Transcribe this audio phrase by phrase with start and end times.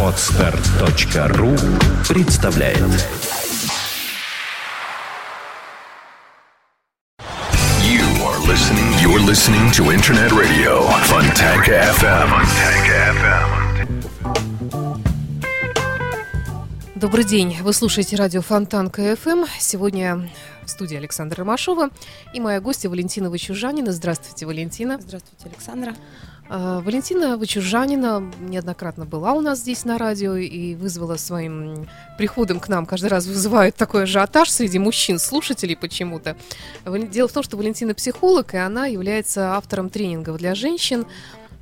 [0.00, 1.56] Отстар.ру
[2.08, 2.78] представляет
[7.82, 8.94] You are listening.
[9.02, 12.28] You're listening to Internet Radio Funtank FM.
[12.30, 12.86] Funtank
[13.18, 13.64] FM.
[16.94, 17.56] Добрый день.
[17.60, 19.46] Вы слушаете радио Фонтан КФМ.
[19.58, 20.30] Сегодня
[20.64, 21.90] в студии Александра Ромашова
[22.32, 23.90] и моя гостья Валентина Вычужанина.
[23.90, 25.00] Здравствуйте, Валентина.
[25.00, 25.96] Здравствуйте, Александра.
[26.56, 32.68] А, Валентина Вычужанина неоднократно была у нас здесь на радио и вызвала своим приходом к
[32.68, 36.36] нам, каждый раз вызывает такой ажиотаж среди мужчин-слушателей почему-то.
[36.84, 41.06] Вал- Дело в том, что Валентина психолог, и она является автором тренингов для женщин.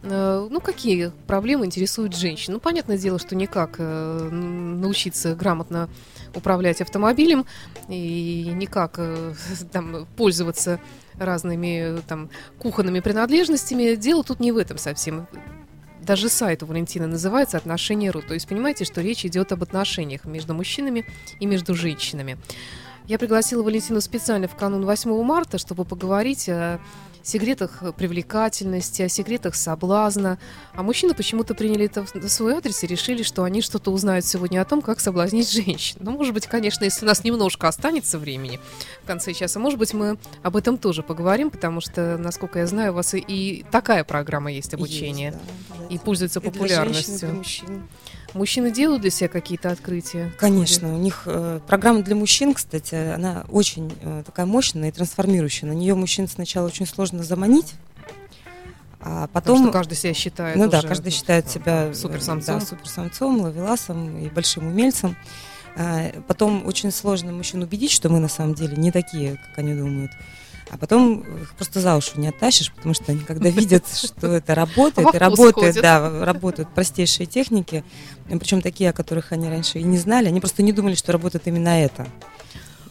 [0.02, 2.52] Э, Ну, какие проблемы интересуют женщин?
[2.52, 5.88] Ну, понятное дело, что никак э, научиться грамотно
[6.34, 7.46] управлять автомобилем
[7.88, 9.32] и никак э,
[9.72, 10.80] там, пользоваться
[11.24, 13.94] разными там кухонными принадлежностями.
[13.94, 15.26] Дело тут не в этом совсем.
[16.00, 18.22] Даже сайт у Валентины называется «Отношения.ру».
[18.22, 21.06] То есть понимаете, что речь идет об отношениях между мужчинами
[21.38, 22.38] и между женщинами.
[23.06, 26.80] Я пригласила Валентину специально в канун 8 марта, чтобы поговорить о
[27.22, 30.38] секретах привлекательности, о секретах соблазна.
[30.74, 34.60] А мужчины почему-то приняли это в- свой адрес и решили, что они что-то узнают сегодня
[34.60, 35.96] о том, как соблазнить женщин.
[36.00, 38.60] Ну, может быть, конечно, если у нас немножко останется времени
[39.02, 42.92] в конце часа, может быть, мы об этом тоже поговорим, потому что, насколько я знаю,
[42.92, 45.28] у вас и, и такая программа есть обучение.
[45.32, 45.38] Есть,
[45.88, 47.18] да, И пользуется И для женщин, и популярностью.
[47.28, 47.88] для мужчин.
[48.34, 50.32] Мужчины делают для себя какие-то открытия?
[50.38, 55.68] Конечно, у них э, программа для мужчин, кстати, она очень э, такая мощная и трансформирующая.
[55.68, 57.74] На нее мужчин сначала очень сложно заманить,
[59.00, 59.62] а Потому потом...
[59.64, 62.58] что каждый себя считает Ну да, уже, каждый считает себя э, суперсамцом.
[62.60, 65.16] да, суперсамцом, ловеласом и большим умельцем.
[65.76, 69.74] А, Потом очень сложно мужчин убедить, что мы на самом деле не такие, как они
[69.74, 70.12] думают.
[70.72, 74.54] А потом их просто за уши не оттащишь, потому что они, когда видят, что это
[74.54, 77.84] работает, и работает, да, работают простейшие техники,
[78.26, 81.46] причем такие, о которых они раньше и не знали, они просто не думали, что работает
[81.46, 82.06] именно это.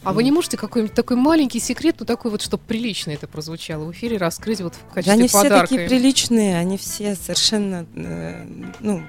[0.04, 3.84] А вы не можете какой-нибудь такой маленький секрет, ну такой вот, чтобы прилично это прозвучало
[3.84, 5.68] в эфире, раскрыть вот в качестве они все подарка?
[5.68, 8.44] такие приличные, они все совершенно, э,
[8.80, 9.02] ну,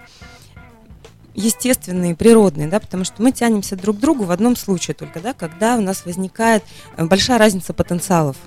[1.36, 5.34] естественные, природные, да, потому что мы тянемся друг к другу в одном случае только, да,
[5.34, 6.64] когда у нас возникает
[6.98, 8.38] большая разница потенциалов.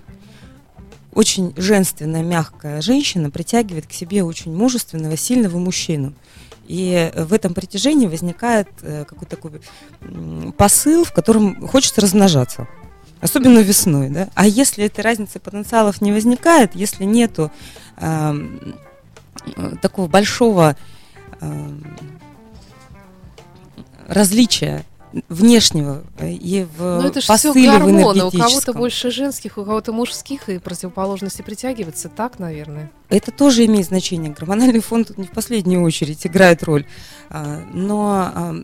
[1.17, 6.13] Очень женственная, мягкая женщина притягивает к себе очень мужественного, сильного мужчину.
[6.67, 9.63] И э, в этом притяжении возникает э, какой-то такой
[10.59, 12.69] посыл, в котором хочется размножаться.
[13.23, 14.29] Особенно весной, да.
[14.35, 17.51] А если этой разницы потенциалов не возникает, если нету
[17.97, 18.35] э,
[19.81, 20.77] такого большого
[21.41, 21.83] эм,
[24.07, 24.85] различия
[25.29, 29.93] внешнего э, и в Ну это же все гормоны, у кого-то больше женских, у кого-то
[29.93, 32.91] мужских, и противоположности притягиваются, так, наверное.
[33.09, 34.33] Это тоже имеет значение.
[34.33, 36.87] Гормональный фон тут не в последнюю очередь играет роль.
[37.31, 38.55] А, Но а,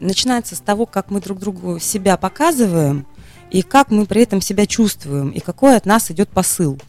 [0.00, 3.06] начинается с того, как мы друг другу себя показываем,
[3.50, 6.80] и как мы при этом себя чувствуем, и какой от нас идет посыл.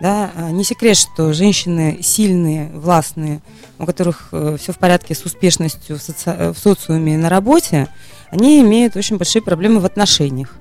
[0.00, 3.40] Да, а, не секрет, что женщины сильные, властные,
[3.78, 7.88] у которых все в порядке с успешностью в, соци- э, в социуме и на работе,
[8.34, 10.56] они имеют очень большие проблемы в отношениях.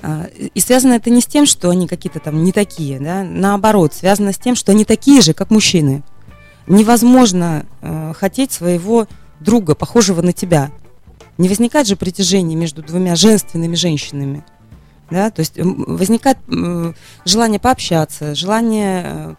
[0.00, 3.94] А, И связано это не с тем, что они какие-то там не такие, да, наоборот,
[3.94, 6.04] связано с тем, что они такие же, как мужчины.
[6.68, 9.08] Невозможно э, хотеть своего
[9.40, 10.70] друга, похожего на тебя.
[11.38, 14.44] Не возникает же притяжение между двумя женственными женщинами.
[15.10, 15.30] Да?
[15.30, 16.38] То есть возникает
[17.24, 19.34] желание пообщаться, желание э,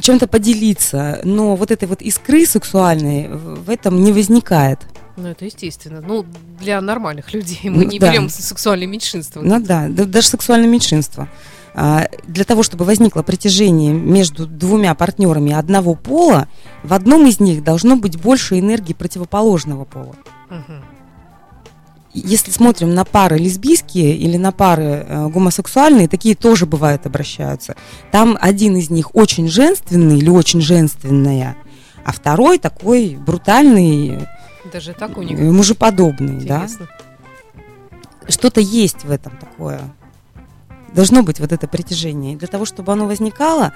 [0.00, 4.80] чем-то поделиться, но вот этой вот искры сексуальной в этом не возникает.
[5.16, 6.00] Ну это естественно.
[6.00, 6.24] Ну,
[6.60, 8.10] для нормальных людей мы Ну, не да.
[8.10, 9.42] берем сексуальное меньшинство.
[9.42, 11.28] Ну да, да- даже сексуальное меньшинство.
[11.74, 16.48] А, Для того, чтобы возникло притяжение между двумя партнерами одного пола,
[16.82, 20.14] в одном из них должно быть больше энергии противоположного пола.
[20.50, 20.84] Мгм.
[22.14, 27.76] Если смотрим на пары лесбийские или на пары э, гомосексуальные, такие тоже бывают обращаются.
[28.10, 31.56] Там один из них очень женственный или очень женственная,
[32.04, 34.26] а второй такой брутальный,
[34.72, 36.64] Даже так у них э, мужеподобный, да?
[36.64, 36.88] интересно.
[38.28, 39.80] что-то есть в этом такое.
[40.94, 42.32] Должно быть вот это притяжение.
[42.32, 43.72] И для того, чтобы оно возникало,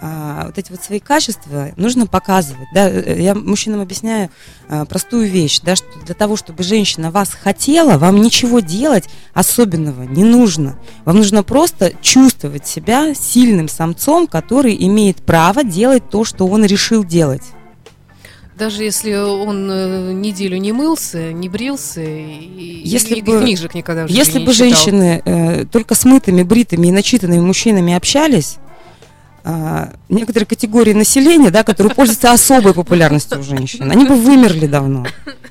[0.00, 2.68] а, вот эти вот свои качества нужно показывать.
[2.74, 2.88] Да?
[2.88, 4.30] Э, Я мужчинам объясняю
[4.68, 10.02] а, простую вещь, да, что для того, чтобы женщина вас хотела, вам ничего делать особенного
[10.02, 10.78] не нужно.
[11.04, 17.04] Вам нужно просто чувствовать себя сильным самцом, который имеет право делать то, что он решил
[17.04, 17.42] делать.
[18.56, 24.04] Даже если он э, неделю не мылся, не брился, и, Если и бы- книжек никогда
[24.04, 24.68] в жизни Если не бы читал.
[24.68, 28.56] женщины э, только с мытыми, бритыми и начитанными мужчинами общались,
[29.46, 33.90] а, некоторые категории населения, да, которые пользуются особой популярностью у женщин.
[33.90, 35.04] Они бы вымерли давно.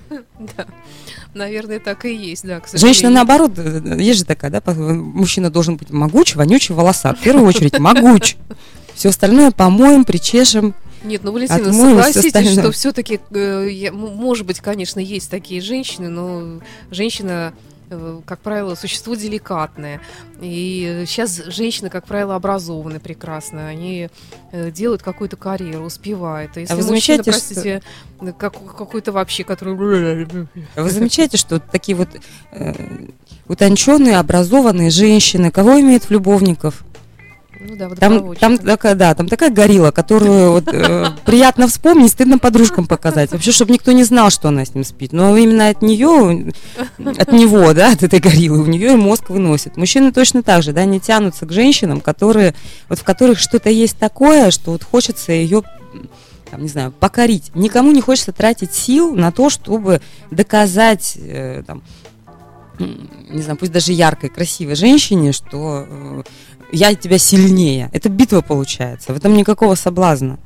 [0.10, 0.66] Да.
[1.34, 2.94] Наверное, так и есть, да, к сожалению.
[2.94, 7.20] Женщина наоборот, э, есть же такая, да, мужчина должен быть могуч, вонючий, волосат.
[7.20, 8.36] В первую очередь могуч.
[8.96, 10.74] Все остальное помоем, причешем.
[11.04, 11.60] Нет, ну, Валентина,
[11.90, 13.20] согласитесь, что все-таки,
[13.92, 16.62] может быть, конечно, есть такие женщины, но
[16.92, 17.54] женщина,
[17.90, 20.00] э, как правило, существо деликатное.
[20.42, 23.68] И сейчас женщины, как правило, образованы прекрасно.
[23.68, 24.10] Они
[24.52, 26.56] э, делают какую-то карьеру, успевают.
[26.56, 27.82] А если вы мужчина, замечаете, что- простите,
[28.38, 29.76] как, какой-то вообще, который...
[29.76, 32.10] Вы замечаете, что такие вот
[32.52, 32.74] э,
[33.48, 36.84] утонченные, образованные женщины, кого имеют в любовников?
[37.66, 42.38] Ну да, Там, там, такая, да, там такая горилла, которую вот, э, приятно вспомнить, стыдно
[42.38, 43.32] подружкам показать.
[43.32, 45.14] Вообще, чтобы никто не знал, что она с ним спит.
[45.14, 46.52] Но именно от нее,
[46.98, 49.78] от него, да, от этой гориллы, у нее мозг выносит.
[49.78, 52.54] Мужчины точно так же, да, они тянутся к женщинам, которые,
[52.90, 55.64] вот в которых что-то есть такое, что вот хочется ее
[56.52, 57.50] там, не знаю, покорить.
[57.56, 61.82] Никому не хочется тратить сил на то, чтобы доказать, э, там,
[62.78, 66.24] не знаю, пусть даже яркой, красивой женщине, что э,
[66.74, 67.90] я тебя сильнее.
[67.94, 69.14] Это битва получается.
[69.14, 70.40] В этом никакого соблазна.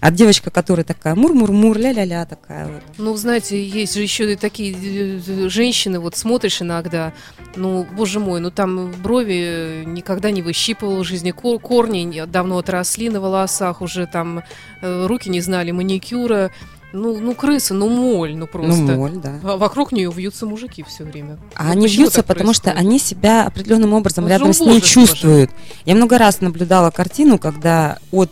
[0.00, 2.82] А девочка, которая такая мур-мур-мур, ля-ля-ля такая вот.
[2.98, 7.12] Ну, знаете, есть же еще и такие э, женщины, вот смотришь иногда,
[7.54, 13.10] ну, боже мой, ну там брови никогда не выщипывал в жизни, кор- корни давно отросли
[13.10, 14.42] на волосах, уже там
[14.80, 16.50] э, руки не знали маникюра,
[16.92, 18.82] ну, ну крыса, ну моль, ну просто.
[18.82, 19.40] Ну, моль, да.
[19.42, 21.38] А вокруг нее вьются мужики все время.
[21.54, 25.50] А Вот они вьются, потому что они себя определенным образом Ну, рядом с ней чувствуют.
[25.84, 28.30] Я много раз наблюдала картину, когда от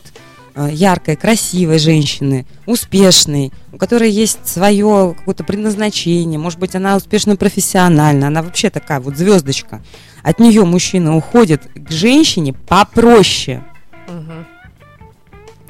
[0.54, 7.36] э, яркой, красивой женщины, успешной, у которой есть свое какое-то предназначение, может быть, она успешна
[7.36, 9.82] профессионально, она вообще такая вот звездочка.
[10.22, 13.64] От нее мужчина уходит к женщине попроще.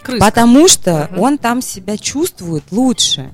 [0.03, 0.25] Крыска.
[0.25, 1.21] потому что Мгм.
[1.21, 3.31] он там себя чувствует лучше.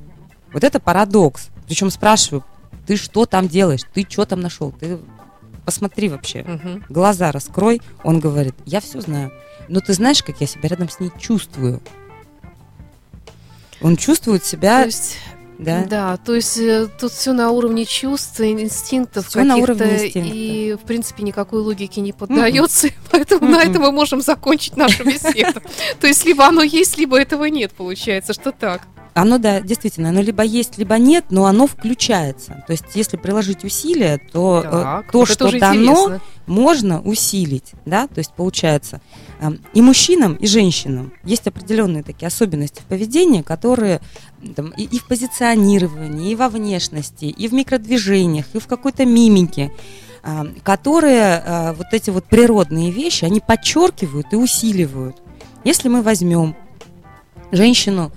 [0.52, 1.48] Вот это парадокс.
[1.66, 2.44] Причем спрашиваю,
[2.86, 3.80] ты что там делаешь?
[3.92, 4.72] Ты что там нашел?
[4.72, 4.98] Ты
[5.64, 6.42] посмотри вообще.
[6.44, 6.84] Мгм.
[6.88, 7.80] Глаза раскрой.
[8.04, 9.32] Он говорит, я все знаю.
[9.68, 11.82] Но ты знаешь, как я себя рядом с ней чувствую?
[13.82, 15.16] Он чувствует То себя, есть,
[15.58, 15.84] да?
[15.88, 20.34] Да, то есть э, тут все на уровне чувств, инстинктов Всё на каких-то, уровне инстинкта.
[20.34, 23.70] и в принципе никакой логике не поддается, и поэтому на Мгм.
[23.70, 25.60] этом мы можем закончить нашу беседу.
[26.00, 28.82] То есть либо оно есть, либо этого нет, получается, что так.
[29.16, 32.62] Оно, да, действительно, оно либо есть, либо нет, но оно включается.
[32.66, 36.20] То есть, если приложить усилия, то э, Так, то, что дано, интересно.
[36.46, 39.00] можно усилить, да, то есть получается
[39.40, 44.02] эм, и мужчинам, и женщинам есть определенные такие особенности в поведении, которые
[44.54, 49.72] там, и, и в позиционировании, и во внешности, и в микродвижениях, и в какой-то мимике,
[50.22, 55.16] а, которые а, вот эти вот природные вещи, они подчеркивают и усиливают.
[55.64, 56.54] Если мы возьмем
[57.50, 58.12] женщину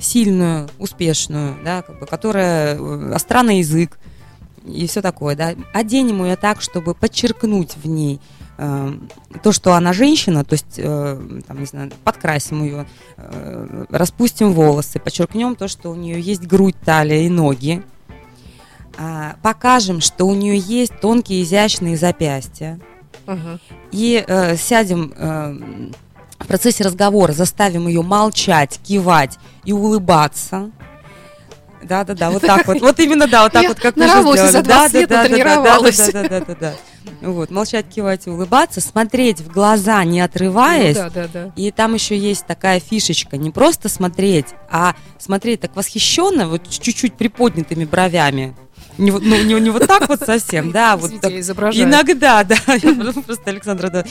[0.00, 3.98] сильную, успешную, да, как бы, которая э, остра на язык,
[4.64, 8.20] и все такое, да, оденем ее так, чтобы подчеркнуть в ней
[8.56, 8.92] э,
[9.42, 14.98] то, что она женщина, то есть, э, там, не знаю, подкрасим ее, э, распустим волосы,
[14.98, 17.82] подчеркнем то, что у нее есть грудь, талия и ноги,
[18.96, 22.78] а, покажем, что у нее есть тонкие изящные запястья,
[23.26, 23.58] Мгм.
[23.90, 25.90] и э, сядем э,
[26.38, 30.70] в процессе разговора, заставим ее молчать, кивать и улыбаться.
[31.82, 32.80] Да, да, да, вот так вот.
[32.80, 34.52] Вот именно, да, вот так вот, как мы же работе сделали.
[34.52, 36.28] за 20 да, да, да, да, да.
[36.28, 36.74] Да, да, да.
[37.20, 40.96] Вот, молчать, кивать и улыбаться, смотреть в глаза, не отрываясь.
[40.96, 41.52] Ну да, да, да.
[41.56, 47.14] И там еще есть такая фишечка, не просто смотреть, а смотреть так восхищенно, вот чуть-чуть
[47.14, 48.54] приподнятыми бровями.
[48.98, 51.32] Не, вот- ну, не, не вот так вот совсем, да, вот так.
[51.32, 52.56] Иногда, да.
[53.26, 54.04] Просто Александра, да,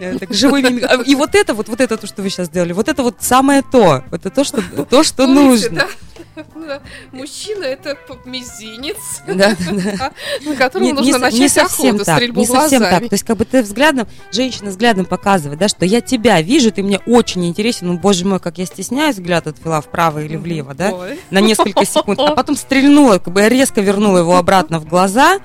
[0.00, 0.62] э, так живой.
[0.84, 3.16] А, И вот это вот, вот это то, что вы сейчас сделали, вот это вот
[3.20, 4.02] самое то.
[4.10, 5.86] Это то, что, то, что нужно.
[7.12, 10.12] Мужчина это мизинец, Да, да, да.
[10.50, 13.00] на которому Не- нужно не начать не совсем охоту, так, стрельбу не совсем глазами.
[13.00, 13.08] так.
[13.08, 16.82] То есть, как бы ты взглядом, женщина взглядом показывает, да, что я тебя вижу, ты
[16.82, 20.90] мне очень интересен, ну, боже мой, как я стесняюсь, взгляд отвела вправо или влево, да,
[20.92, 21.20] Ой.
[21.30, 25.38] на несколько секунд, а потом стрельнула, как бы я резко вернула его обратно в глаза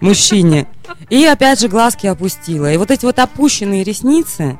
[0.00, 0.66] мужчине,
[1.08, 2.72] и опять же глазки опустила.
[2.72, 4.58] И вот эти вот опущенные ресницы,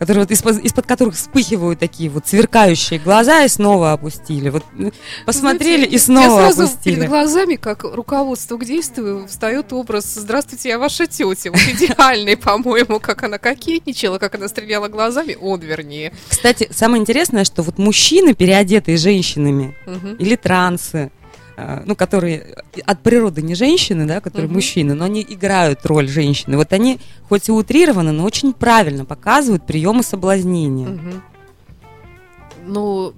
[0.00, 4.48] которые вот из-под, из-под которых вспыхивают такие вот сверкающие глаза, и снова опустили.
[4.48, 4.92] Вот ну,
[5.26, 6.94] посмотрели Знаете, и снова я сразу опустили.
[6.94, 11.50] перед глазами, как руководство к действию, встает образ «Здравствуйте, я ваша тетя».
[11.50, 16.14] Вот идеальный, по-моему, как она кокетничала, как она стреляла глазами, он вернее.
[16.30, 19.76] Кстати, самое интересное, что вот мужчины, переодетые женщинами,
[20.18, 21.10] или трансы,
[21.86, 22.54] ну, которые
[22.86, 24.54] от природы не женщины, да, которые Мгм.
[24.56, 26.56] мужчины, но они играют роль женщины.
[26.56, 26.98] Вот они,
[27.28, 30.88] хоть и утрированы, но очень правильно показывают приемы соблазнения.
[30.88, 31.22] Мгм.
[32.66, 33.14] Ну,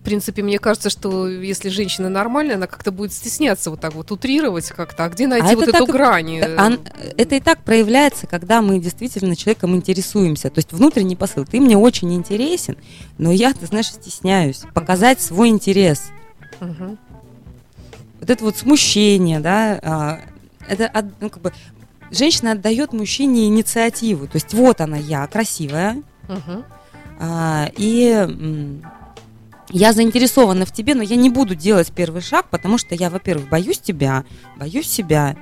[0.00, 4.10] в принципе, мне кажется, что если женщина нормальная, она как-то будет стесняться вот так вот
[4.10, 5.04] утрировать как-то.
[5.04, 6.40] А где найти это вот так эту и- грань?
[6.56, 6.80] Ан-
[7.18, 10.48] это и так проявляется, когда мы действительно человеком интересуемся.
[10.50, 11.44] То есть внутренний посыл.
[11.44, 12.76] Ты мне очень интересен,
[13.18, 16.04] но я, ты знаешь, стесняюсь показать свой интерес.
[16.60, 16.96] Мгм.
[18.28, 20.20] Вот это вот смущение, да, а,
[20.68, 21.50] это ну, как бы
[22.10, 24.26] женщина отдает мужчине инициативу.
[24.26, 26.62] То есть вот она я, красивая, Мгм.
[27.18, 28.28] а, и
[29.70, 33.48] я заинтересована в тебе, но я не буду делать первый шаг, потому что я, во-первых,
[33.48, 34.24] боюсь тебя,
[34.56, 35.34] боюсь себя,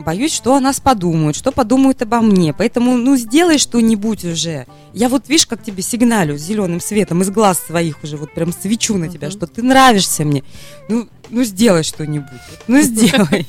[0.00, 2.52] боюсь, что о нас подумают, что подумают обо мне.
[2.52, 4.66] Поэтому, ну, сделай что-нибудь уже.
[4.92, 8.96] Я вот, видишь, как тебе сигналю зеленым светом из глаз своих уже, вот прям свечу
[8.96, 10.44] на тебя, что ты нравишься мне.
[10.88, 12.28] Ну, ну сделай что-нибудь.
[12.66, 13.46] Ну, сделай.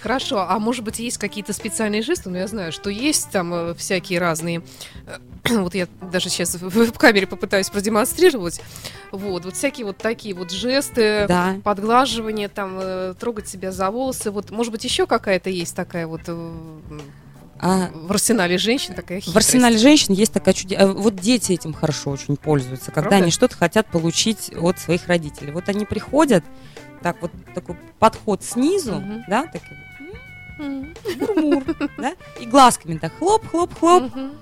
[0.00, 2.30] Хорошо, а может быть есть какие-то специальные жесты?
[2.30, 4.62] Ну, я знаю, что есть там э, всякие разные.
[5.44, 8.60] Э, Вот я даже сейчас в веб-камере попытаюсь продемонстрировать.
[9.12, 11.56] Вот, вот всякие вот такие вот жесты, Да.
[11.64, 14.30] подглаживание, там, э, трогать себя за волосы.
[14.30, 16.52] Вот, может быть, еще какая-то есть такая вот э,
[17.62, 19.48] А, в арсенале женщин такая В хитрость?
[19.48, 20.86] арсенале женщин есть такая чудесная...
[20.94, 23.24] Вот дети этим хорошо очень пользуются, когда Правда?
[23.24, 25.52] они что-то хотят получить от своих родителей.
[25.52, 26.42] Вот они приходят,
[27.02, 29.24] так вот такой подход снизу, Мгм.
[29.28, 29.76] да, такой
[30.58, 30.94] Мгм.
[31.18, 31.64] мур-мур,
[31.98, 34.14] да, и глазками так хлоп-хлоп-хлоп.
[34.14, 34.32] Мгм.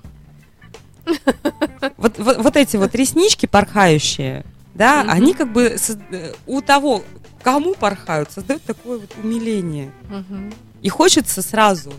[1.97, 5.11] Вот, вот, вот эти вот реснички порхающие, да, Мгм.
[5.11, 5.77] они как бы
[6.11, 7.03] э, у того,
[7.43, 9.91] кому порхают, создают такое вот умиление.
[10.09, 10.53] Мгм.
[10.83, 11.93] И хочется сразу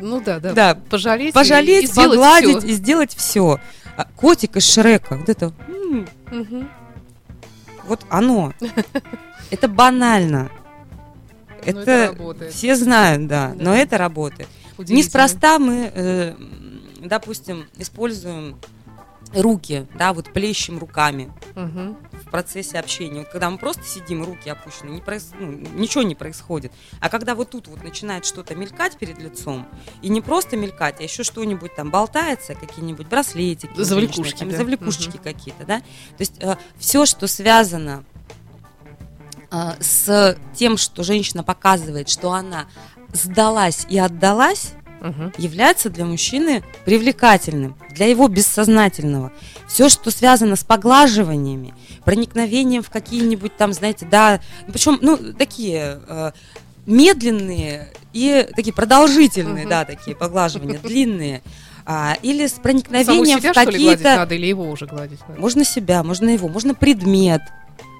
[0.00, 0.52] Ну да, да.
[0.52, 2.66] Да, Пожалеть, и- пожалеть, и сделать погладить всё.
[2.68, 3.60] и сделать все.
[4.16, 6.68] Котик из Шрека, вот это, м, Мгм.
[7.86, 8.52] вот оно.
[9.50, 10.50] Это банально.
[11.66, 13.64] Но это Это все знают, да, Да.
[13.64, 14.48] но это работает.
[14.78, 16.34] Неспроста мы, э,
[16.98, 18.58] допустим, используем
[19.34, 21.98] руки, да, вот плещем руками Мгм.
[22.12, 23.18] в процессе общения.
[23.20, 26.72] Вот когда мы просто сидим, руки опущены, не проис- ну, ничего не происходит.
[27.00, 29.66] А когда вот тут вот начинает что-то мелькать перед лицом,
[30.00, 34.56] и не просто мелькать, а еще что-нибудь там болтается, какие-нибудь браслетики, Завлекушки, там, да.
[34.56, 35.80] завлекушечки какие-то, да.
[35.80, 36.40] То есть
[36.78, 38.04] все, что связано
[39.50, 42.66] э, с тем, что женщина показывает, что она
[43.12, 45.32] сдалась и отдалась, Мгм.
[45.38, 49.32] является для мужчины привлекательным, для его бессознательного.
[49.66, 51.74] Все, что связано с поглаживаниями,
[52.04, 54.40] проникновением в какие-нибудь там, знаете, да,
[54.72, 56.32] причем, ну, такие э,
[56.86, 59.70] медленные и такие продолжительные, Мгм.
[59.70, 61.42] да, такие поглаживания, длинные,
[61.84, 64.16] а, или с Саму проникновением себя, в что ли, гладить какие-то...
[64.16, 65.40] надо или его уже гладить надо?
[65.40, 67.42] Можно себя, можно его, можно предмет.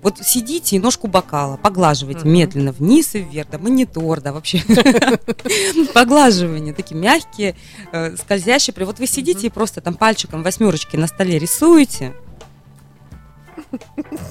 [0.03, 2.31] Вот сидите и ножку бокала поглаживайте Мгм.
[2.33, 4.63] медленно вниз и вверх, да, монитор, да, вообще.
[5.95, 7.57] Поглаживания такие мягкие,
[7.93, 8.75] э, скользящие.
[8.85, 12.15] Вот вы сидите и просто там пальчиком восьмерочки на столе рисуете.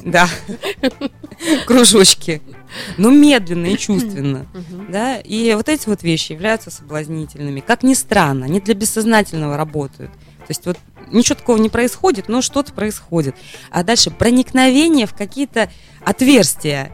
[0.03, 0.27] Да.
[1.65, 2.41] Кружочки.
[2.97, 4.45] Но медленно и чувственно.
[4.89, 7.59] Да, и вот эти вот вещи являются соблазнительными.
[7.59, 10.11] Как ни странно, они для бессознательного работают.
[10.47, 10.77] То есть вот
[11.11, 13.35] ничего такого не происходит, но что-то происходит.
[13.69, 15.69] А дальше проникновение в какие-то
[16.05, 16.91] отверстия.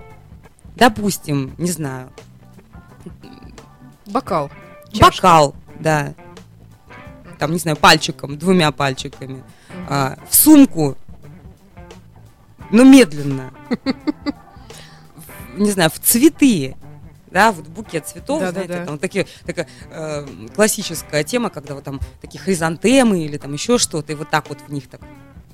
[0.76, 2.10] Допустим, не знаю,
[4.08, 4.50] Бокал.
[4.92, 5.06] Чашка.
[5.06, 6.14] бокал, да.
[7.38, 9.44] Там, не знаю, пальчиком, двумя пальчиками.
[9.70, 9.88] Мгм.
[9.90, 10.98] А, в сумку,
[12.72, 13.52] но медленно.
[15.58, 16.76] Не знаю, в цветы.
[17.34, 18.66] Да, вот букет цветов, Да-да-да.
[18.68, 23.80] знаете, там такие, такая э, классическая тема, когда вот там такие хризантемы или там еще
[23.80, 25.02] что-то, и вот так вот в них так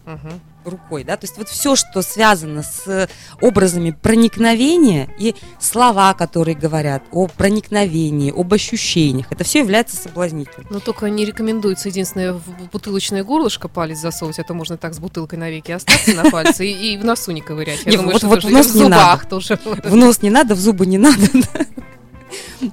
[0.10, 0.40] Мгм.
[0.66, 3.08] рукой, да, то есть вот все, что связано с
[3.42, 10.68] образами проникновения и слова, которые говорят о проникновении, об ощущениях, это все является соблазнительным.
[10.72, 15.00] Но только не рекомендуется единственное в бутылочное горлышко палец засовывать, а то можно так с
[15.00, 17.82] бутылкой навеки остаться на пальце и, в носу не ковырять.
[17.86, 19.60] Я Не, думаю, вот- что в нос не тоже.
[19.84, 21.22] В нос не надо, в зубы не надо.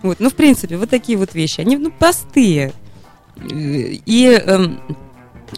[0.03, 1.61] Вот, ну, в принципе, вот такие вот вещи.
[1.61, 2.73] Они, ну, простые.
[3.51, 4.81] И, эм,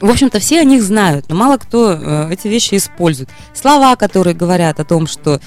[0.01, 3.31] в общем-то, все о них знают, но мало кто э, эти вещи использует.
[3.55, 5.41] Слова, которые говорят о том, что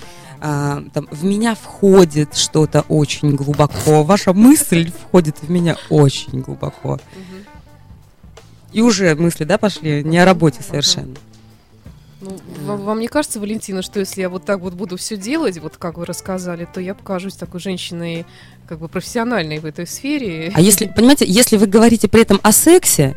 [0.43, 6.99] а, там, в меня входит что-то очень глубоко, ваша мысль входит в меня очень глубоко.
[8.73, 11.15] И уже мысли, да, пошли не о работе совершенно.
[12.21, 15.59] Ну, вам, вам не кажется, Валентина, что если я вот так вот буду все делать,
[15.59, 18.25] вот как вы рассказали, то я покажусь такой женщиной,
[18.67, 20.51] как бы профессиональной в этой сфере?
[20.55, 23.15] А если, понимаете, если вы говорите при этом о сексе,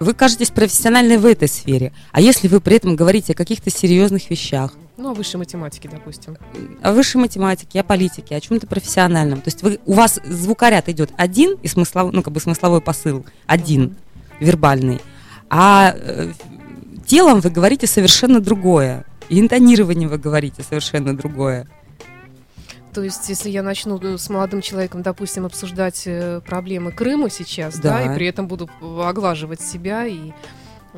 [0.00, 1.92] вы кажетесь профессиональной в этой сфере.
[2.10, 6.36] А если вы при этом говорите о каких-то серьезных вещах, Ну, о высшей математике, допустим.
[6.82, 9.42] о высшей математике, о политике, о чем-то профессиональном.
[9.42, 13.26] То есть вы, у вас звукоряд идет один и смыслов, ну, как бы смысловой посыл
[13.46, 13.96] один,
[14.40, 15.00] вербальный.
[15.50, 16.32] А э,
[17.06, 19.04] телом вы говорите совершенно другое.
[19.28, 21.68] И интонированием вы говорите совершенно другое.
[22.92, 27.76] То есть, если я начну э, с молодым человеком, допустим, обсуждать э, проблемы Крыма сейчас,
[27.78, 28.12] да, Да.
[28.12, 28.68] и при этом буду
[29.04, 30.32] оглаживать себя и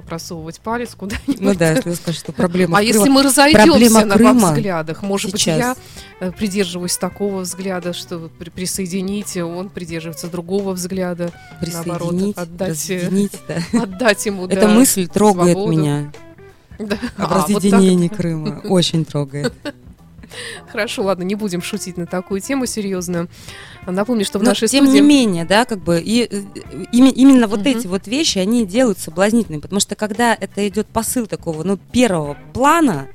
[0.09, 1.39] просовывать палец куда-нибудь.
[1.39, 4.15] Ну да, если вы скажете, что проблема А в если Крыма- мы разойдемся на, во
[4.15, 5.79] Крыма взглядах, может быть, я сейчас.
[6.21, 11.31] э, придерживаюсь такого взгляда, что при- присоедините, он придерживается другого взгляда,
[11.61, 13.59] наоборот, присоединить, отдать, э, разъединить, да.
[13.83, 15.73] отдать ему, Эта мысль трогает свободу.
[15.79, 16.11] меня.
[16.79, 16.97] Да.
[17.19, 18.63] Об А, вот так разъединении Крыма.
[18.65, 19.53] Очень трогает.
[20.73, 23.29] Хорошо, ладно, не будем шутить на такую тему серьезную.
[23.87, 25.01] Напомню, что в Но, нашей тем студии...
[25.01, 26.43] не менее, да, как бы, и, э,
[26.93, 27.69] име- именно вот Мгм.
[27.69, 32.37] эти вот вещи, они делают соблазнительными, потому что когда это идет посыл такого, ну, первого
[32.53, 33.09] плана,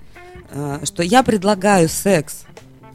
[0.51, 2.43] э, что я предлагаю секс,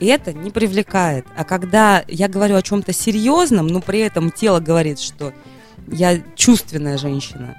[0.01, 1.25] и это не привлекает.
[1.37, 5.33] А когда я говорю о чем-то серьезном, но при этом тело говорит, что
[5.89, 7.57] я чувственная женщина,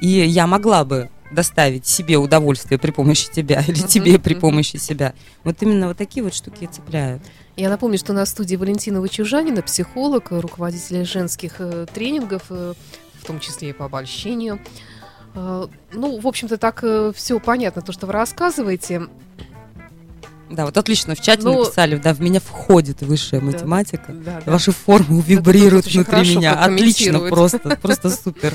[0.00, 4.40] и я могла бы доставить себе удовольствие при помощи тебя или Мгм, тебе при мгм.
[4.40, 5.14] помощи себя.
[5.44, 7.22] Вот именно вот такие вот штуки цепляют.
[7.56, 12.74] Я напомню, что на студии Валентина Вычужанина, психолог, руководитель женских э, тренингов, э,
[13.20, 14.60] в том числе и по обольщению.
[15.34, 16.82] Э, Ну, в общем-то, так
[17.14, 19.02] все понятно, то, что вы рассказываете.
[20.50, 24.06] Да, вот отлично в чате Ну, написали, да, в меня входит высшая математика.
[24.12, 24.52] Да, да.
[24.52, 26.54] Ваши формы вибрируют внутри меня.
[26.64, 28.52] Отлично, просто, просто супер.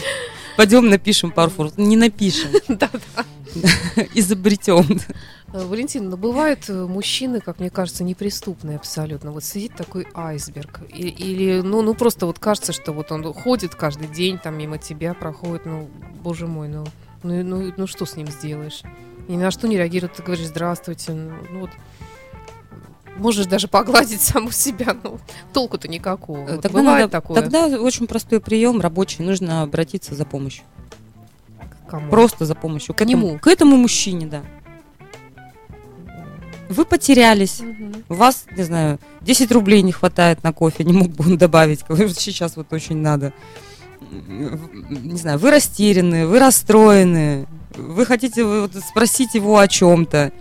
[0.58, 1.52] Пойдем напишем пару.
[1.78, 3.26] Не напишем, Да, да.
[4.14, 5.00] изобретем.
[5.54, 9.32] Э, Валентин, но бывают э, мужчины, как мне кажется, неприступные абсолютно.
[9.32, 10.82] Вот сидит такой айсберг.
[10.94, 14.78] И- или, ну, ну, просто вот кажется, что вот он ходит каждый день там мимо
[14.78, 15.90] тебя, проходит, ну,
[16.22, 16.86] боже мой, ну,
[17.24, 18.82] ну, ну, ну что с ним сделаешь?
[19.28, 21.70] Ни на что не реагирует, ты говоришь, здравствуйте, ну, ну вот
[23.16, 25.20] можешь даже погладить саму себя, ну,
[25.54, 26.40] толку-то никакого.
[26.40, 27.42] Вот Э, Тогда, бывает надо, такое?
[27.42, 29.24] тогда очень простой прием рабочий.
[29.24, 30.64] Нужно обратиться за помощью.
[31.88, 32.10] Кому?
[32.10, 32.96] Просто за помощью.
[32.96, 33.38] К нему?
[33.40, 34.42] К этому мужчине, да.
[36.68, 37.60] Вы потерялись.
[37.60, 38.04] Мгм.
[38.10, 41.82] У вас, не знаю, 10 рублей не хватает на кофе, не мог бы он добавить,
[41.88, 43.34] вот сейчас вот очень надо.
[44.12, 50.32] Не знаю, вы растеряны, вы расстроены, вы хотите вот спросить его о чем-то,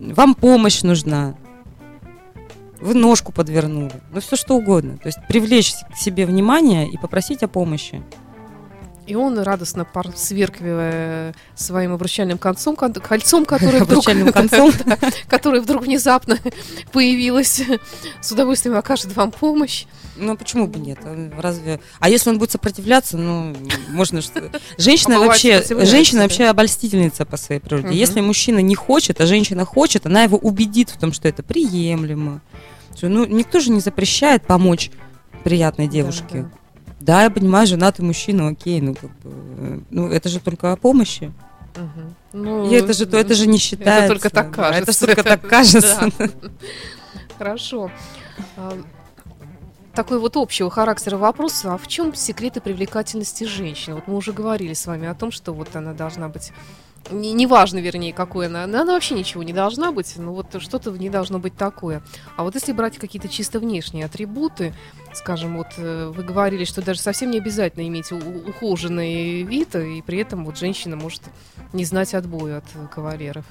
[0.00, 1.34] вам помощь нужна,
[2.80, 4.96] вы ножку подвернули, ну все что угодно.
[4.98, 8.02] То есть привлечь к себе внимание и попросить о помощи.
[9.08, 14.70] И он, радостно сверкивая своим обручальным концом, кон- кольцом, которое вдруг, концом.
[15.28, 16.38] Которое вдруг внезапно
[16.92, 17.62] появилось,
[18.20, 19.86] с удовольствием окажет вам помощь.
[20.16, 20.98] Ну почему бы нет?
[21.04, 21.80] А Разве?
[22.00, 23.56] А если он будет сопротивляться, ну
[23.88, 24.50] можно что?
[24.76, 27.96] Женщина вообще, женщина вообще обольстительница по своей природе.
[27.96, 32.42] Если мужчина не хочет, а женщина хочет, она его убедит в том, что это приемлемо.
[33.00, 34.90] Ну никто же не запрещает помочь
[35.44, 36.42] приятной девушке.
[36.42, 36.50] Да, Да,
[37.22, 41.32] я понимаю, женатый мужчина, окей, ну как бы, э, ну это же только о помощи.
[41.74, 41.88] да.
[42.32, 44.08] Ну, И это же, то это же не считается.
[44.08, 44.92] только так да, Это кажется.
[44.92, 46.10] же только так кажется.
[46.18, 46.28] Да.
[47.38, 47.90] Хорошо.
[48.56, 48.76] А,
[49.94, 51.64] Такой вот общего характера вопрос.
[51.64, 53.96] А в чем секреты привлекательности женщины?
[53.96, 56.52] Вот мы уже говорили с вами о том, что вот она должна быть
[57.10, 60.98] не- неважно, вернее, какой она, она вообще ничего не должна быть, но вот что-то в
[60.98, 62.02] ней должно быть такое.
[62.36, 64.74] А вот если брать какие-то чисто внешние атрибуты,
[65.14, 70.18] скажем, вот э, вы говорили, что даже совсем не обязательно иметь ухоженный вид, и при
[70.18, 71.22] этом вот женщина может
[71.72, 73.44] не знать отбоя от кавалеров.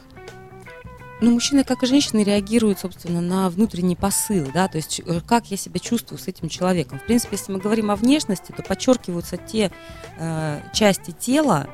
[1.20, 5.50] Ну, мужчины, как и женщины, реагируют, собственно, на внутренний посыл, да, то есть э, как
[5.50, 7.00] я себя чувствую с этим человеком.
[7.00, 9.72] В принципе, если мы говорим о внешности, то подчеркиваются те
[10.20, 11.68] э, части тела,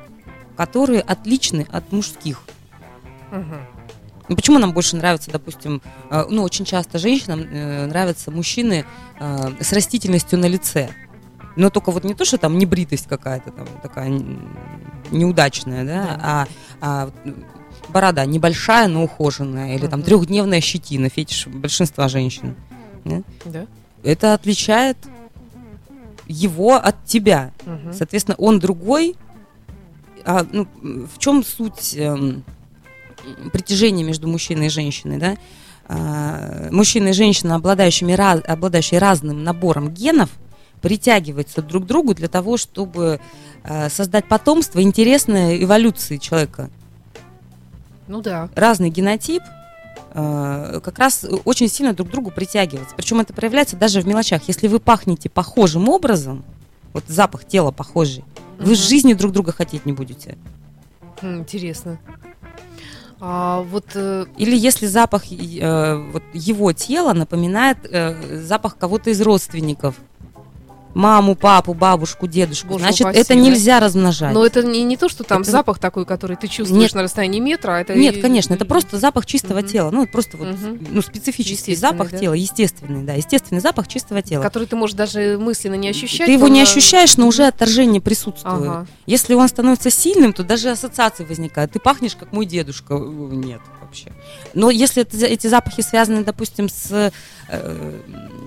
[0.56, 2.42] которые отличны от мужских.
[4.26, 8.86] Ну, почему нам больше нравятся, допустим, э, ну, очень часто женщинам э, нравятся мужчины
[9.20, 10.88] э, с растительностью на лице.
[11.56, 14.08] Но только вот не то, что там небритость какая-то там такая
[15.10, 16.20] неудачная, да, Да.
[16.22, 16.46] а,
[16.80, 17.44] а м,
[17.90, 20.06] борода небольшая, но ухоженная, или там Мгм.
[20.06, 22.56] трехдневная щетина, фетиш большинства женщин.
[23.04, 23.22] Да?
[24.02, 24.96] Это отличает
[26.26, 27.52] его от тебя.
[27.66, 27.92] Мгм.
[27.92, 29.16] Соответственно, он другой.
[30.24, 32.44] А, ну, в чем суть эм,
[33.52, 35.36] притяжения между мужчиной и женщиной, да?
[35.86, 40.30] А, мужчина и женщина, обладающими раз- обладающие разным набором генов,
[40.80, 43.18] притягиваются друг к другу для того, чтобы
[43.62, 46.68] э, создать потомство, интересной эволюции человека.
[48.06, 48.50] Ну да.
[48.54, 49.42] Разный генотип
[50.12, 52.94] э, как раз очень сильно друг к другу притягивается.
[52.96, 54.42] Причем это проявляется даже в мелочах.
[54.46, 56.44] Если вы пахнете похожим образом,
[56.92, 58.22] вот запах тела похожий,
[58.58, 60.36] Вы в жизни друг друга хотеть не будете.
[61.22, 61.98] М, Интересно.
[63.20, 69.20] А вот э, Или если запах э, вот его тела напоминает э, запах кого-то из
[69.22, 69.94] родственников.
[70.94, 72.68] Маму, папу, бабушку, дедушку.
[72.68, 73.34] Боже Значит, упаси, это да?
[73.40, 74.32] нельзя размножать.
[74.32, 76.94] Но это не, не то, что там Это- запах такой, который ты чувствуешь Нет.
[76.94, 77.94] на расстоянии метра, а это...
[77.94, 79.68] Нет, и- конечно, это просто запах чистого Мгм.
[79.68, 79.90] тела.
[79.90, 80.86] Ну, просто вот, Мгм.
[80.92, 82.18] ну, специфический запах да?
[82.18, 84.42] тела, естественный, да, естественный запах чистого тела.
[84.42, 86.26] Который ты можешь даже мысленно не ощущать.
[86.26, 88.44] Ты его не на- ощущаешь, но уже отторжение присутствует.
[88.68, 88.86] Ага.
[89.06, 91.72] Если он становится сильным, то даже ассоциации возникают.
[91.72, 92.94] Ты пахнешь, как мой дедушка.
[92.94, 92.98] Э,
[93.32, 94.12] Нет, вообще.
[94.54, 97.10] Но если это- эти запахи связаны, допустим, с,
[97.48, 97.92] э,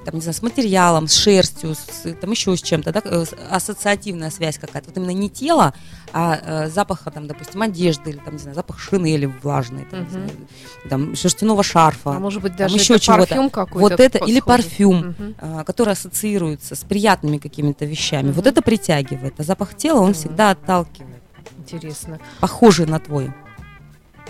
[0.05, 4.29] там, не знаю, с материалом, с шерстью, с, там еще с чем-то, да, э, ассоциативная
[4.29, 4.89] связь какая-то.
[4.89, 5.73] Вот именно не тело,
[6.13, 10.29] а э, запаха, там, допустим, одежды, или там, не знаю, запах шинели влажной, там, знаю,
[10.89, 12.11] там, шерстяного шарфа.
[12.11, 13.27] А может быть, Там даже еще это чего-то.
[13.27, 13.79] парфюм какой-то.
[13.79, 14.63] Вот это, или похожий.
[14.63, 18.27] парфюм, а, который ассоциируется с приятными какими-то вещами.
[18.31, 18.49] Вот Мгм.
[18.51, 19.33] это притягивает.
[19.39, 20.13] А запах тела, он Мгм.
[20.13, 21.21] всегда отталкивает.
[21.59, 22.19] Интересно.
[22.39, 23.33] Похожий на твой.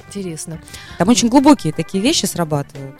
[0.08, 0.62] Интересно.
[0.98, 2.96] Там очень глубокие такие вещи срабатывают.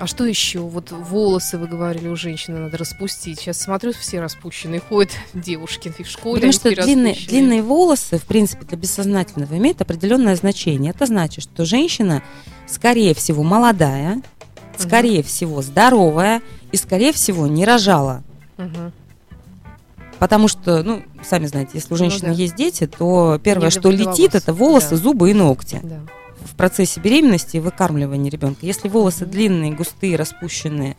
[0.00, 0.60] А что еще?
[0.60, 3.38] Вот волосы, вы говорили, у женщины надо распустить.
[3.38, 6.36] Сейчас смотрю, все распущенные ходят девушки в школе.
[6.36, 10.92] Потому что длинные, длинные волосы, в принципе, для бессознательного имеют определенное значение.
[10.92, 12.22] Это значит, что женщина,
[12.66, 14.22] скорее всего, молодая,
[14.78, 16.40] скорее всего, здоровая
[16.72, 18.22] и, скорее всего, не рожала.
[18.56, 18.92] Мгм.
[20.18, 22.40] Потому что, ну, сами знаете, если у женщины Ну да.
[22.42, 24.34] есть дети, то первое, Не что летит, волос.
[24.34, 24.96] это волосы, Да.
[24.96, 25.80] зубы и ногти.
[25.82, 26.00] Да.
[26.44, 28.66] В процессе беременности и выкармливания ребенка.
[28.66, 30.96] Если волосы длинные, густые, распущенные,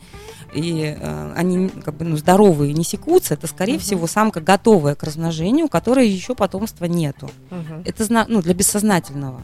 [0.52, 3.80] и э, они как бы ну, здоровые, не секутся, это, скорее Мгм.
[3.80, 7.30] всего, самка готовая к размножению, у которой еще потомства нету.
[7.50, 7.82] Мгм.
[7.84, 9.42] Это ну, для бессознательного.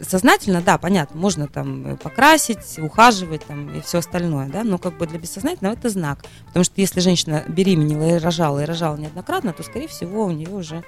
[0.00, 4.98] Сознательно, да, понятно, можно там э, покрасить, ухаживать там и все остальное, да, но как
[4.98, 6.24] бы для бессознательного это знак.
[6.46, 10.50] Потому что если женщина беременела и рожала, и рожала неоднократно, то, скорее всего, у нее
[10.50, 10.82] уже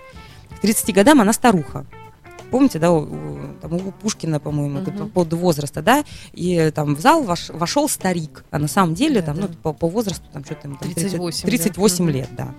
[0.56, 1.86] к 30 годам она старуха.
[2.50, 3.06] Помните, да, у,
[3.60, 4.92] там, у Пушкина, по-моему, Мгм.
[4.98, 9.20] по поводу возраста, да, и там в зал вош- вошел старик, а на самом деле
[9.20, 9.42] Да, там, да.
[9.48, 11.46] ну, по, по возрасту там что-то там 30 38, да.
[11.48, 12.14] 38 Мгм.
[12.14, 12.54] лет, да.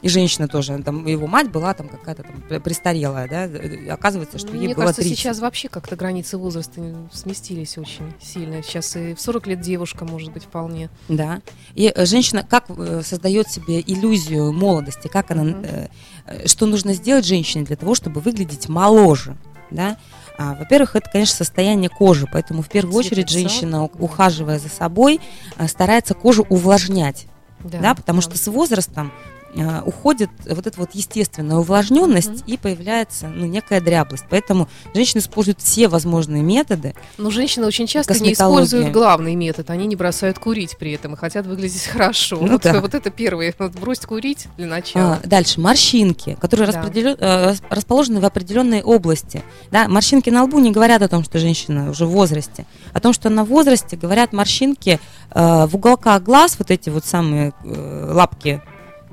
[0.00, 4.38] И женщина тоже, там его мать была там какая-то там пр- престарелая, да, э, оказывается,
[4.38, 5.18] что ей Мне было кажется, 30.
[5.18, 6.80] сейчас вообще как-то границы возраста
[7.12, 8.62] сместились очень сильно.
[8.62, 10.88] Сейчас и в 40 лет девушка может быть вполне.
[11.08, 11.40] Да.
[11.74, 15.88] И э, женщина как э, создает себе иллюзию молодости, как она, э,
[16.26, 19.36] э, что нужно сделать женщине для того, чтобы выглядеть моложе,
[19.72, 19.96] да?
[20.40, 25.20] А, во-первых, это, конечно, состояние кожи, поэтому в первую Цвет очередь женщина, ухаживая за собой,
[25.56, 27.26] э, старается кожу увлажнять,
[27.64, 28.22] Да, да, потому да.
[28.22, 29.10] что с возрастом
[29.60, 32.42] э, уходит вот эта вот естественная увлажненность Мгм.
[32.46, 34.24] и появляется ну, некая дряблость.
[34.30, 36.94] Поэтому женщины используют все возможные методы.
[37.16, 39.70] Но женщины очень часто не используют главный метод.
[39.70, 42.38] Они не бросают курить при этом и хотят выглядеть хорошо.
[42.40, 42.80] Ну вот, да.
[42.80, 43.54] вот это первое.
[43.58, 45.20] Вот брось курить для начала.
[45.22, 46.80] А, дальше морщинки, которые Да.
[46.82, 49.42] распределё- э, рас- расположены в определенной области.
[49.70, 52.64] Да, морщинки на лбу не говорят о том, что женщина уже в возрасте.
[52.92, 57.04] О том, что она в возрасте, говорят морщинки э, в уголках глаз, вот эти вот
[57.04, 58.62] самые э, лапки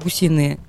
[0.03, 0.59] гусиные,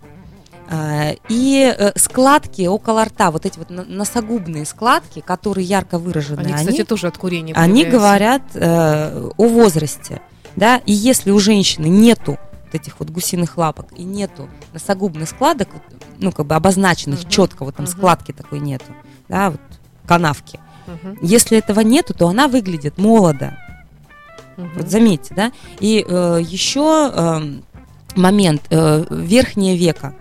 [0.68, 6.54] э, и э, складки около рта, вот эти вот носогубные складки, которые ярко выражены, Они,
[6.54, 10.20] кстати, тоже от курения они говорят э, о возрасте,
[10.56, 15.68] да, и если у женщины нету вот этих вот гусиных лапок и нету носогубных складок,
[16.18, 17.28] ну, как бы обозначенных Мгм.
[17.28, 17.92] четко, вот там Мгм.
[17.92, 18.92] складки такой нету,
[19.28, 19.60] да, вот
[20.06, 20.58] канавки.
[20.86, 23.56] Мгм, Если этого нету, то она выглядит молодо.
[24.56, 24.70] мгм.
[24.76, 25.52] Вот заметьте, да.
[25.80, 27.64] И э, еще эм,
[28.16, 30.14] момент э, верхнее веко.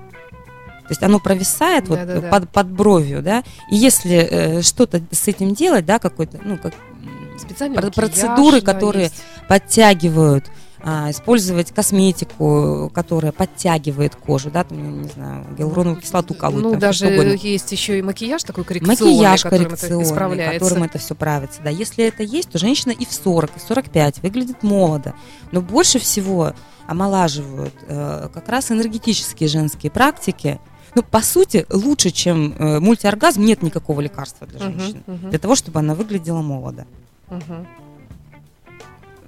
[0.84, 2.28] То есть оно провисает вот Да-да-да.
[2.30, 3.44] под, под бровью, да.
[3.72, 6.74] И если э, что-то с этим делать, да, какой-то, ну, как
[7.40, 9.24] Специальный про- макияж, процедуры, да, которые есть.
[9.48, 10.46] подтягивают,
[10.88, 16.80] а, использовать косметику, которая подтягивает кожу, да, там, не знаю, гиалуроновую кислоту колоть, Ну, там,
[16.80, 20.60] даже есть еще и макияж такой коррекционный, Макияж которым это коррекционный, исправляется.
[20.60, 21.62] которым это все правится.
[21.64, 21.72] Да.
[21.72, 25.16] Если это есть, то женщина и в 40, и в 45 выглядит молодо.
[25.52, 26.54] Но больше всего
[26.88, 30.60] омолаживают э, как раз энергетические женские практики.
[30.96, 35.02] Ну, по сути, лучше, чем э, мультиоргазм, нет никакого лекарства для женщины.
[35.08, 36.86] мгм, Для того, чтобы она выглядела молодо.
[37.30, 37.66] То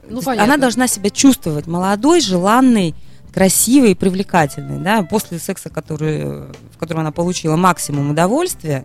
[0.10, 0.54] Ну, понятно.
[0.54, 2.96] она должна себя чувствовать молодой, желанной,
[3.38, 4.80] красивой и привлекательной.
[4.80, 5.04] Да?
[5.04, 8.84] После секса, который, в котором она получила максимум удовольствия,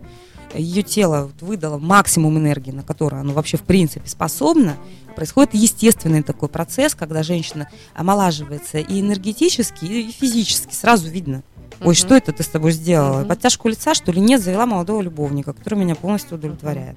[0.53, 4.75] ее тело выдало максимум энергии, на которую оно вообще в принципе способно,
[5.15, 10.75] происходит естественный такой процесс, когда женщина омолаживается и энергетически, и физически.
[10.75, 11.41] Сразу видно.
[11.79, 11.93] Ой, Мгм.
[11.95, 13.21] что это ты с тобой сделала?
[13.21, 13.29] Мгм.
[13.29, 14.21] Подтяжку лица, что ли?
[14.21, 16.95] Нет, завела молодого любовника, который меня полностью удовлетворяет.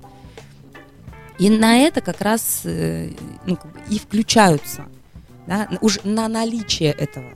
[1.38, 3.12] И на это как раз э,
[3.46, 4.84] ну, и включаются,
[5.46, 7.26] да, уже на наличие этого.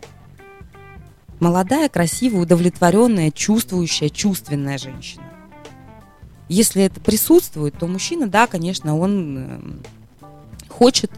[1.40, 5.24] молодая, красивая, удовлетворенная, чувствующая, чувственная женщина.
[6.48, 9.60] Если это присутствует, то мужчина, да, конечно, он э,
[10.68, 11.10] хочет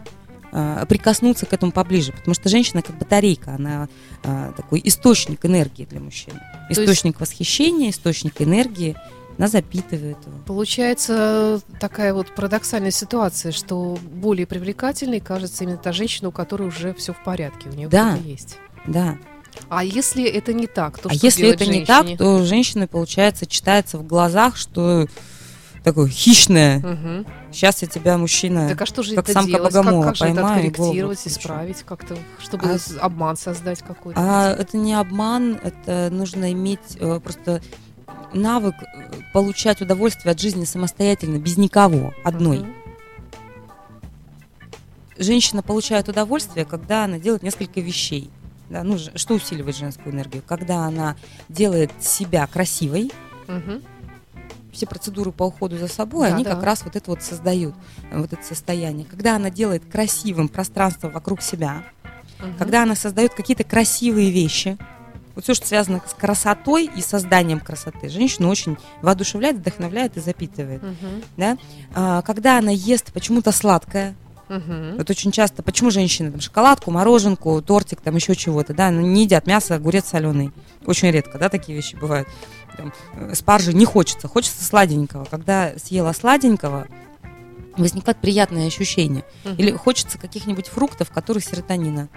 [0.51, 3.89] э, прикоснуться к этому поближе, потому что женщина как батарейка, она
[4.23, 6.33] э, такой источник энергии для мужчин,
[6.69, 7.19] источник есть...
[7.19, 8.95] восхищения, источник энергии,
[9.37, 10.37] она запитывает его.
[10.45, 16.93] Получается такая вот парадоксальная ситуация, что более привлекательной кажется именно та женщина, у которой уже
[16.93, 18.57] все в порядке, у нее да, есть.
[18.85, 19.17] Да.
[19.69, 21.79] А если это не так, то а что если это женщине?
[21.81, 25.07] не так, то женщина, получается, читается в глазах, что
[25.83, 26.79] такое хищное.
[26.79, 27.25] Угу.
[27.51, 29.73] Сейчас я тебя, мужчина, так а что же как это самка делать?
[29.73, 34.19] богомола, как, как же это поймаю и откорректировать, исправить как-то, чтобы А- обман создать какой-то?
[34.19, 37.61] А это не обман, это нужно иметь э, просто
[38.33, 42.59] навык э, получать удовольствие от жизни самостоятельно, без никого, одной.
[42.59, 42.73] Мгм.
[45.17, 48.29] Женщина получает удовольствие, когда она делает несколько вещей.
[48.69, 50.41] Да, ну, что усиливает женскую энергию?
[50.45, 51.15] Когда она
[51.49, 53.11] делает себя красивой,
[53.47, 53.83] Мгм.
[54.71, 56.55] все процедуры по уходу за собой, Да, они да.
[56.55, 57.75] как раз вот это вот создают,
[58.09, 59.05] э, вот это состояние.
[59.05, 61.83] Когда она делает красивым пространство вокруг себя,
[62.39, 62.55] Мгм.
[62.57, 64.77] когда она создает какие-то красивые вещи,
[65.35, 70.81] вот все, что связано с красотой и созданием красоты, женщину очень воодушевляет, вдохновляет и запитывает.
[70.83, 71.23] Мгм.
[71.37, 71.57] Да?
[71.95, 74.15] А, когда она ест почему-то сладкое,
[74.49, 74.97] Мгм.
[74.97, 79.23] вот очень часто, почему женщины там шоколадку, мороженку, тортик, там еще чего-то, да, ну, не
[79.23, 80.51] едят мясо, огурец соленый.
[80.85, 82.27] Очень редко, да, такие вещи бывают.
[82.77, 85.25] Там, э, спаржи не хочется, хочется сладенького.
[85.25, 86.87] Когда съела сладенького,
[87.77, 89.23] возникает приятное ощущение.
[89.45, 89.55] Мгм.
[89.55, 92.09] Или хочется каких-нибудь фруктов, которых серотонина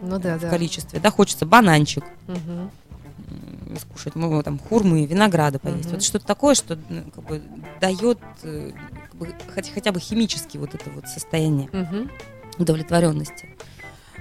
[0.00, 0.50] Ну да, в да.
[0.50, 1.00] количестве.
[1.00, 2.70] Да, хочется бананчик м,
[3.80, 5.84] скушать, ну, там, хурмы, винограда поесть.
[5.86, 5.92] Мгм.
[5.92, 7.42] Вот что-то такое, что ну, как бы,
[7.80, 8.72] дает э,
[9.10, 12.10] как бы, хотя, хотя бы химически вот это вот состояние Мгм.
[12.58, 13.48] удовлетворенности.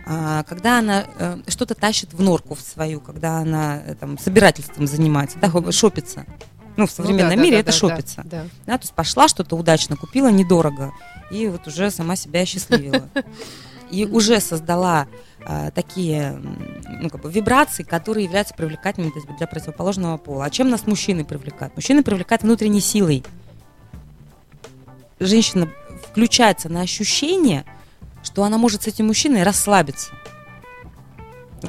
[0.06, 4.88] А, когда она э, что-то тащит в норку в свою, когда она э, там собирательством
[4.88, 6.26] занимается, да, шопится.
[6.78, 8.22] Ну, в Ну современном да, да, мире да, это да, шопится.
[8.24, 8.46] Да, да.
[8.66, 10.94] Да, то есть пошла что-то удачно, купила недорого,
[11.32, 13.10] и вот уже сама себя осчастливила.
[13.92, 15.08] И уже создала
[15.46, 16.32] а, такие
[17.02, 20.46] ну, как бы вибрации, которые являются привлекательными для противоположного пола.
[20.46, 21.76] А чем нас мужчины привлекают?
[21.76, 23.24] Мужчины привлекают внутренней силой.
[25.20, 25.70] Женщина
[26.10, 27.66] включается на ощущение,
[28.24, 30.12] что она может с этим мужчиной расслабиться.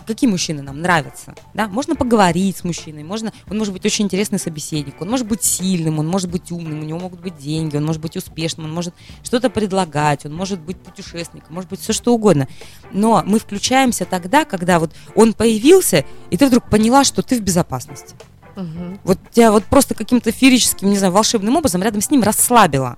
[0.07, 1.35] Какие мужчины нам нравятся?
[1.55, 1.69] Да?
[1.69, 5.99] Можно поговорить с мужчиной, можно, он может быть очень интересный собеседник, он может быть сильным,
[5.99, 8.95] он может быть умным, у него могут быть деньги, он может быть успешным, он может
[9.23, 12.49] что-то предлагать, он может быть путешественником, может быть все что угодно.
[12.93, 17.41] Но мы включаемся тогда, когда вот он появился, и ты вдруг поняла, что ты в
[17.41, 18.15] безопасности.
[18.57, 19.01] Мгм.
[19.05, 22.97] Вот тебя вот просто каким-то феерическим, не знаю, волшебным образом рядом с ним расслабило.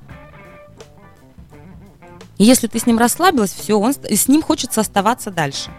[2.39, 5.71] И если ты с ним расслабилась, все, он, с ним хочется оставаться дальше.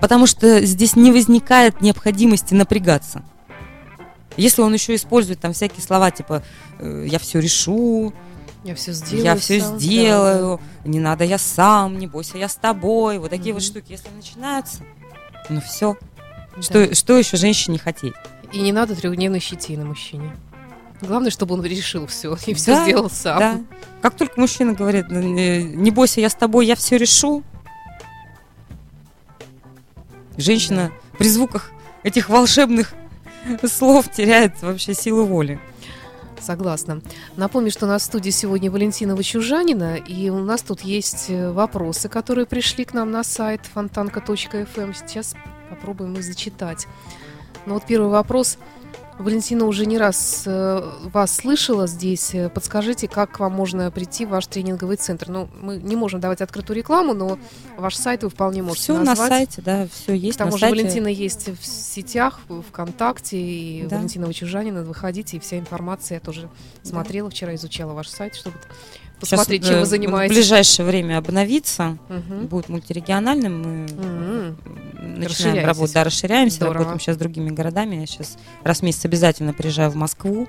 [0.00, 3.22] Потому что здесь не возникает необходимости напрягаться.
[4.36, 6.42] Если он еще использует там всякие слова типа
[6.78, 8.12] э, «я все решу»,
[8.62, 9.24] Я все сделаю.
[9.24, 9.78] «я все сам, да.
[9.80, 13.70] сделаю», «не надо, я сам», «не бойся, я с тобой», вот такие вот Мгм.
[13.70, 14.78] штуки, если начинаются,
[15.48, 15.96] ну все.
[16.56, 16.62] Да.
[16.62, 18.14] Что, что еще женщине хотеть?
[18.52, 20.30] И не надо трехдневной щетины мужчине.
[21.00, 23.38] Главное, чтобы он решил все и все Да, сделал сам.
[23.38, 23.60] Да.
[24.02, 27.42] Как только мужчина говорит, «Ну, не не бойся, я с тобой, я все решу.
[30.38, 31.72] Женщина при звуках
[32.04, 32.94] этих волшебных
[33.66, 35.60] слов теряет вообще силу воли.
[36.40, 37.02] Согласна.
[37.36, 41.50] Напомню, что у нас в студии сегодня Валентина Вачужанина, и у нас тут есть э,
[41.50, 44.94] вопросы, которые пришли к нам на сайт фонтанка.фм.
[44.94, 45.34] Сейчас
[45.68, 46.86] попробуем их зачитать.
[47.66, 48.58] Ну вот первый вопрос.
[49.18, 50.80] Валентина уже не раз э,
[51.12, 52.34] вас слышала здесь.
[52.34, 55.28] Э, Подскажите, как к вам можно прийти в ваш тренинговый центр?
[55.28, 57.36] Ну, мы не можем давать открытую рекламу, но
[57.76, 59.28] ваш сайт вы вполне можете Все на назвать.
[59.28, 60.76] сайте, да, все есть К тому на же сайте.
[60.76, 63.96] Валентина есть в сетях, ВКонтакте, и Да.
[63.96, 66.48] Валентина Вачужанина, выходите, и вся информация, я тоже
[66.84, 68.56] смотрела вчера, изучала ваш сайт, чтобы
[69.20, 70.36] Сейчас, посмотреть, чем э, вы В занимаетесь.
[70.36, 72.46] ближайшее время обновится, Мгм.
[72.46, 73.62] будет мультирегиональным.
[73.62, 74.56] Мы Мгм.
[74.96, 75.64] начинаем Расширяетесь.
[75.66, 76.74] работать, да, расширяемся, Здорово.
[76.74, 77.96] работаем сейчас с другими городами.
[77.96, 80.46] Я сейчас раз в месяц обязательно приезжаю в Москву.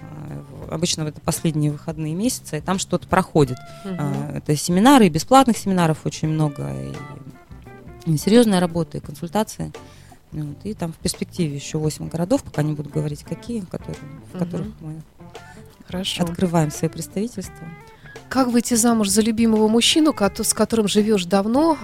[0.00, 3.56] А, Обычно это последние выходные месяцы, и там что-то проходит.
[3.84, 6.74] А, Это семинары, и бесплатных семинаров очень много,
[8.06, 9.72] и, серьезная работа, и консультации.
[10.32, 13.96] Вот, и там в перспективе еще 8 городов, пока не буду говорить, какие, которые,
[14.30, 14.44] в Мгм.
[14.44, 15.02] которых мы
[15.86, 16.24] Хорошо.
[16.24, 17.66] открываем свои представительства.
[18.28, 21.78] Как выйти замуж за любимого мужчину, с которым живешь давно,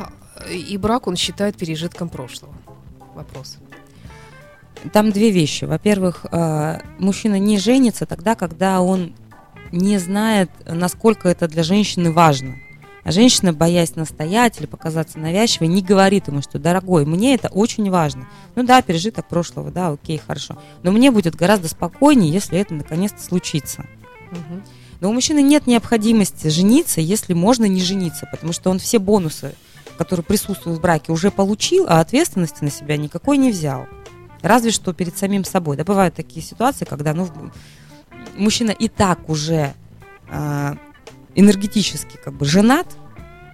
[0.50, 2.54] и брак он считает пережитком прошлого?
[3.14, 3.59] Вопрос.
[4.92, 5.64] Там две вещи.
[5.64, 9.14] Во-первых, э, мужчина не женится тогда, когда он
[9.72, 12.57] не знает, насколько это для женщины важно.
[13.02, 17.90] А женщина, боясь настоять или показаться навязчивой, не говорит ему, что, дорогой, мне это очень
[17.90, 18.26] важно.
[18.54, 20.59] Ну да, пережиток прошлого, да, окей, хорошо.
[20.83, 23.87] Но мне будет гораздо спокойнее, если это наконец-то случится.
[24.30, 24.62] Мгм.
[25.04, 29.54] Но у мужчины нет необходимости жениться, если можно не жениться, потому что он все бонусы,
[29.98, 33.86] которые присутствуют в браке, уже получил, а ответственности на себя никакой не взял.
[34.40, 35.76] Разве что перед самим собой.
[35.76, 37.28] Да, бывают такие ситуации, когда ну,
[38.34, 39.74] мужчина и так уже
[40.30, 40.78] а,
[41.34, 42.86] энергетически как бы женат,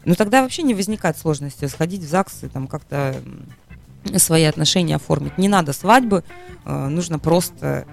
[0.04, 3.16] но тогда вообще не возникает сложности сходить в ЗАГС и там как-то
[4.18, 5.36] свои отношения оформить.
[5.36, 6.22] Не надо свадьбы,
[6.64, 7.88] э, нужно просто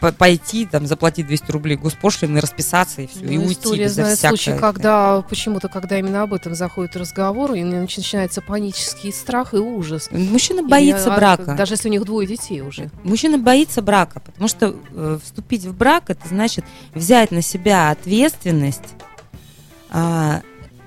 [0.00, 4.56] пойти, там, заплатить 200 рублей госпошлины, расписаться и все, и Ну, уйти История знает случай,
[4.56, 10.08] когда почему-то, когда именно об этом заходит разговор, и нач- начинается панический страх и ужас.
[10.10, 11.54] Мужчина И, боится а, брака.
[11.54, 12.90] Даже если у них двое детей уже.
[13.02, 18.94] Мужчина боится брака, потому что э, вступить в брак это значит взять на себя ответственность
[19.90, 20.42] а,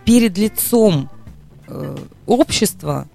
[0.06, 1.10] перед лицом
[1.68, 3.08] э, общества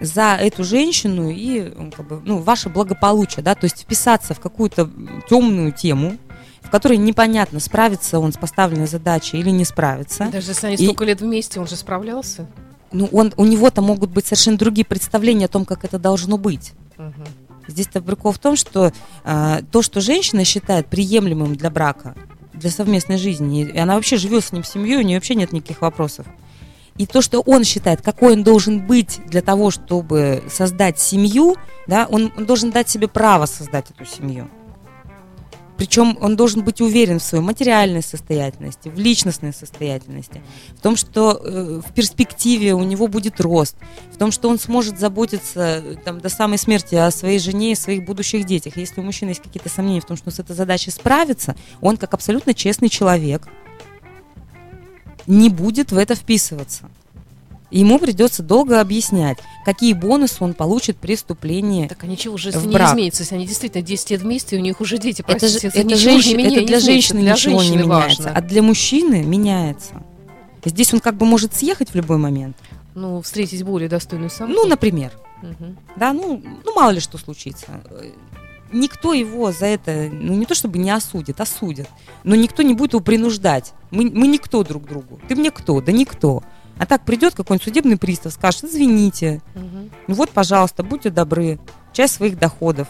[0.00, 4.40] за эту женщину и м, как бы, ну, ваше благополучие, да, то есть вписаться в
[4.40, 4.90] какую-то
[5.28, 6.16] темную тему,
[6.62, 10.28] в которой непонятно, справится он с поставленной задачей или не справится.
[10.30, 12.46] Даже если они И- столько лет вместе, он же справлялся.
[12.92, 16.72] Ну, он, у него-то могут быть совершенно другие представления о том, как это должно быть.
[16.96, 17.12] Мгм.
[17.66, 18.92] Здесь-то прикол в том, что
[19.24, 22.14] а, то, что женщина считает приемлемым для брака,
[22.54, 25.52] для совместной жизни, и она вообще живет с ним в семье, у нее вообще нет
[25.52, 26.26] никаких вопросов.
[26.98, 31.56] И то, что он считает, какой он должен быть для того, чтобы создать семью,
[31.86, 34.50] да, он, он должен дать себе право создать эту семью.
[35.78, 40.42] Причем он должен быть уверен в своей материальной состоятельности, в личностной состоятельности,
[40.76, 43.76] в том, что э, в перспективе у него будет рост,
[44.12, 47.74] в том, что он сможет заботиться э, там, до самой смерти о своей жене и
[47.76, 48.76] своих будущих детях.
[48.76, 51.96] Если у мужчины есть какие-то сомнения в том, что он с этой задачей справится, он,
[51.96, 53.46] как абсолютно честный человек,
[55.28, 56.88] не будет в это вписываться.
[57.70, 59.36] Ему придется долго объяснять,
[59.66, 61.86] какие бонусы он получит при вступлении.
[61.86, 62.92] Так а ничего уже в не брак.
[62.92, 65.82] изменится, если они действительно 10 лет вместе, и у них уже дети, Это, простите, это,
[65.84, 68.38] ничего женщин- не меня- это не для женщины для ничего не женщины меняется, важно.
[68.38, 70.02] а для мужчины меняется.
[70.64, 72.56] Здесь он как бы может съехать в любой момент.
[72.94, 74.54] Ну, встретить более достойную самку.
[74.54, 75.12] Ну, например.
[75.42, 75.76] Мгм.
[75.96, 77.66] Да, ну, ну мало ли что случится.
[78.72, 81.88] Никто его за это, ну не то чтобы не осудит, осудит,
[82.24, 83.72] но никто не будет его принуждать.
[83.90, 85.20] Мы, мы никто друг другу.
[85.28, 85.80] Ты мне кто?
[85.80, 86.42] Да никто.
[86.78, 89.42] А так придет какой-нибудь судебный пристав, скажет, извините,
[90.06, 91.58] ну вот, пожалуйста, будьте добры,
[91.92, 92.88] часть своих доходов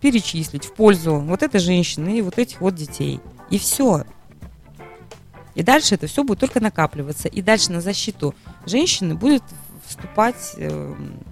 [0.00, 3.20] перечислить в пользу вот этой женщины и вот этих вот детей.
[3.50, 4.04] И все.
[5.54, 7.28] И дальше это все будет только накапливаться.
[7.28, 8.34] И дальше на защиту
[8.66, 9.44] женщины будет
[9.86, 11.20] вступать э, м,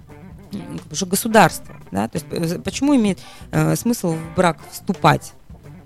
[0.91, 1.75] уже государство.
[1.91, 2.07] Да?
[2.07, 3.19] То есть э, почему имеет
[3.51, 5.33] э, смысл в брак вступать?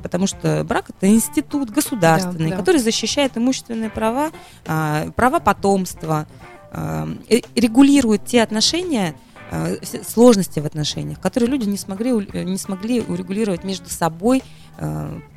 [0.05, 2.59] Потому что брак это институт государственный, Да, да.
[2.59, 4.29] который защищает имущественные права,
[4.67, 6.27] а, права потомства,
[6.71, 7.07] э,
[7.55, 9.15] регулирует те отношения,
[9.49, 9.73] а,
[10.07, 14.43] сложности в отношениях, которые люди не смогли, э, не смогли урегулировать между собой,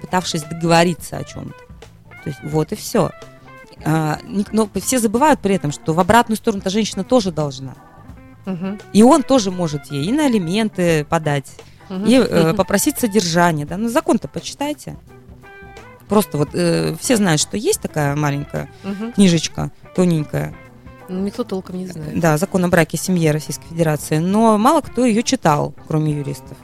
[0.03, 1.59] пытавшись договориться о чем-то.
[2.25, 3.11] То есть вот и все.
[3.87, 7.77] Но все забывают при этом, что в обратную сторону-то женщина тоже должна.
[8.47, 8.79] Мгм.
[8.93, 11.51] И он тоже может ей и на алименты подать,
[11.89, 12.05] Мгм.
[12.07, 13.67] и э, попросить содержание.
[13.67, 13.77] Да?
[13.77, 14.97] Ну, закон-то почитайте.
[16.09, 19.13] Просто вот э, все знают, что есть такая маленькая Мгм.
[19.13, 20.55] книжечка, тоненькая,
[21.11, 22.19] Ну, Никто толком не знает.
[22.21, 26.57] да, закон о браке и семье Российской Федерации, но мало кто ее читал, кроме юристов.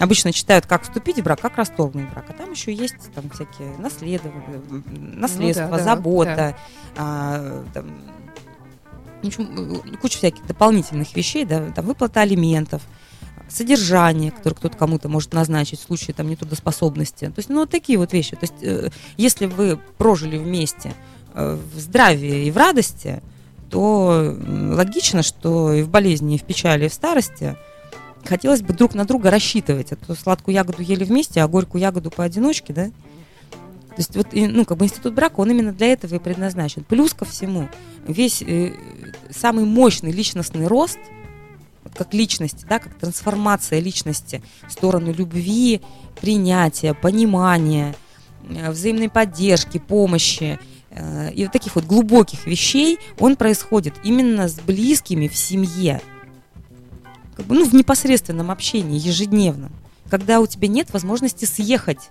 [0.00, 2.24] Обычно читают, как вступить в брак, как расторгнуть брак.
[2.28, 4.60] А там еще есть там всякие наследования,
[4.96, 6.56] наследство, Ну да, забота,
[6.96, 7.86] а, там,
[9.28, 12.82] общем, э, куча всяких дополнительных вещей, да, там выплата алиментов,
[13.48, 17.26] содержание, которое кто-то кому-то может назначить в случае там нетрудоспособности.
[17.26, 18.36] То есть, ну, вот такие вот вещи.
[18.36, 20.94] То есть, э, если вы прожили вместе
[21.34, 23.22] э, в здравии и в радости,
[23.70, 27.56] то логично, что и в болезни, и в печали, и в старости
[28.24, 29.92] хотелось бы друг на друга рассчитывать.
[29.92, 32.90] А то сладкую ягоду ели вместе, а горькую ягоду поодиночке, да?
[33.96, 36.82] То есть вот, ну, как бы институт брака, он именно для этого и предназначен.
[36.82, 37.68] Плюс ко всему,
[38.08, 38.72] весь э,
[39.30, 40.98] самый мощный личностный рост,
[41.96, 45.80] как личности, да, как трансформация личности в сторону любви,
[46.20, 47.94] принятия, понимания,
[48.48, 50.58] э, взаимной поддержки, помощи
[50.90, 56.00] э, и вот таких вот глубоких вещей, он происходит именно с близкими в семье,
[57.36, 59.72] как бы, ну, в непосредственном общении, ежедневном,
[60.10, 62.10] когда у тебя нет возможности съехать.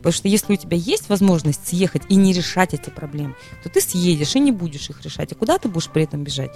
[0.00, 3.80] Потому что если у тебя есть возможность съехать и не решать эти проблемы, то ты
[3.80, 5.32] съедешь и не будешь их решать.
[5.32, 6.50] А куда ты будешь при этом бежать?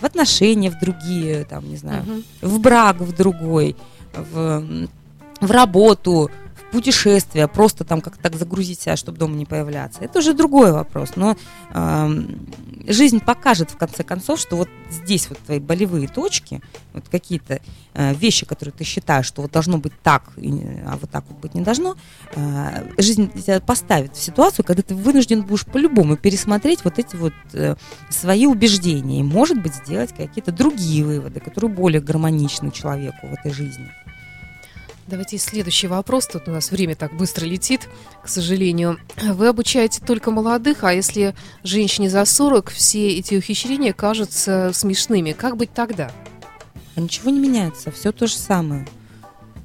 [0.00, 2.24] В отношения, в другие, там, не знаю, Мгм.
[2.42, 3.76] в брак в другой,
[4.14, 4.88] в,
[5.40, 6.30] в работу,
[6.70, 10.00] путешествия, просто там как-то так загрузить себя, чтобы дома не появляться.
[10.02, 11.10] Это уже другой вопрос.
[11.16, 11.36] Но
[11.70, 12.08] э,
[12.86, 16.60] жизнь покажет в конце концов, что вот здесь вот твои болевые точки,
[16.92, 17.60] вот какие-то
[17.94, 21.54] э, вещи, которые ты считаешь, что вот должно быть так, а вот так вот быть
[21.54, 21.96] не должно,
[22.34, 27.32] э, жизнь тебя поставит в ситуацию, когда ты вынужден будешь по-любому пересмотреть вот эти вот
[27.52, 27.76] э,
[28.10, 33.52] свои убеждения и, может быть, сделать какие-то другие выводы, которые более гармоничны человеку в этой
[33.52, 33.88] жизни.
[35.08, 36.26] Давайте следующий вопрос.
[36.26, 37.88] Тут у нас время так быстро летит,
[38.22, 38.98] к сожалению.
[39.16, 41.34] Вы обучаете только молодых, а если
[41.64, 45.32] женщине за 40, все эти ухищрения кажутся смешными.
[45.32, 46.10] Как быть тогда?
[46.94, 48.86] А ничего не меняется, все то же самое.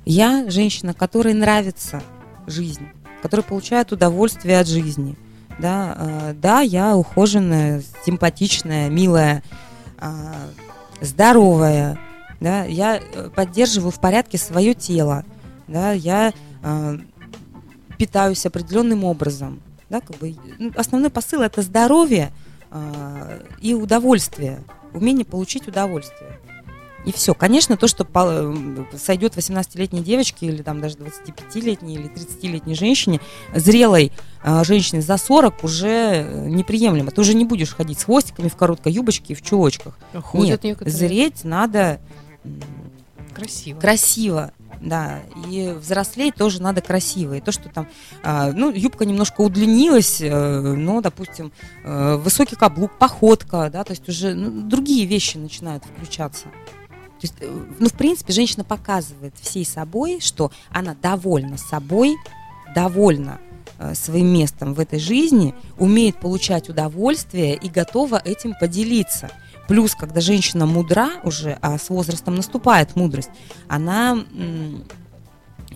[0.06, 2.02] Я женщина, которой нравится
[2.48, 2.88] жизнь,
[3.22, 5.18] которая получает удовольствие от жизни.
[5.60, 9.44] Да, э, да я ухоженная, симпатичная, милая,
[10.00, 10.34] э,
[11.02, 12.00] здоровая,
[12.40, 15.24] да, я э, поддерживаю в порядке свое тело,
[15.68, 16.98] да, я э,
[17.98, 19.62] питаюсь определенным образом.
[19.90, 22.32] Да, как бы, ну, основной посыл это здоровье
[22.72, 24.64] э, и удовольствие,
[24.94, 26.40] умение получить удовольствие.
[27.06, 27.34] И все.
[27.34, 28.08] Конечно, то, что
[28.98, 33.20] сойдет 18-летней девочке или там даже 25-летней или 30-летней женщине,
[33.54, 34.12] зрелой
[34.44, 37.12] э, женщине за 40 уже э, неприемлемо.
[37.12, 39.98] Ты уже не будешь ходить с хвостиками в короткой юбочке и в чулочках.
[40.14, 40.96] Ходят Нет, некоторые.
[40.96, 42.00] зреть надо
[43.34, 43.80] красиво.
[43.80, 47.36] Красиво да, и взрослеть тоже надо красиво.
[47.36, 47.88] И то, что там,
[48.24, 51.52] э, ну, юбка немножко удлинилась, э, но, допустим,
[51.84, 56.44] э, высокий каблук, походка, да, то есть уже ну, другие вещи начинают включаться.
[56.44, 62.16] То есть, э, ну, в принципе, женщина показывает всей собой, что она довольна собой,
[62.76, 63.40] довольна
[63.96, 69.30] своим местом в этой жизни, умеет получать удовольствие и готова этим поделиться.
[69.68, 73.30] Плюс, когда женщина мудра уже, а с возрастом наступает мудрость,
[73.68, 74.18] она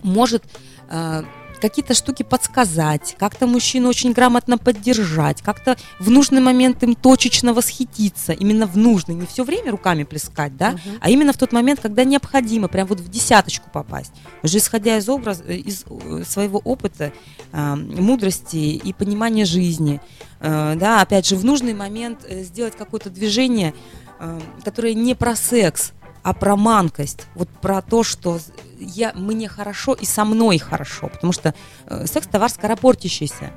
[0.02, 0.44] может
[0.90, 1.22] э,
[1.58, 8.32] какие-то штуки подсказать, как-то мужчину очень грамотно поддержать, как-то в нужный момент им точечно восхититься,
[8.32, 10.96] именно в нужный, не все время руками плескать, да, угу.
[11.00, 14.12] а именно в тот момент, когда необходимо, прям вот в десяточку попасть.
[14.42, 17.12] Уже исходя из образа, из э, своего опыта,
[17.52, 20.00] э, мудрости и понимания жизни,
[20.40, 23.74] э, да, опять же, в нужный момент э, сделать какое-то движение,
[24.20, 25.92] э, которое не про секс,
[26.22, 28.38] а про манкость, вот про то, что
[28.78, 31.54] я, мне хорошо и со мной хорошо, потому что
[31.86, 33.52] э, секс товар скоропортящийся.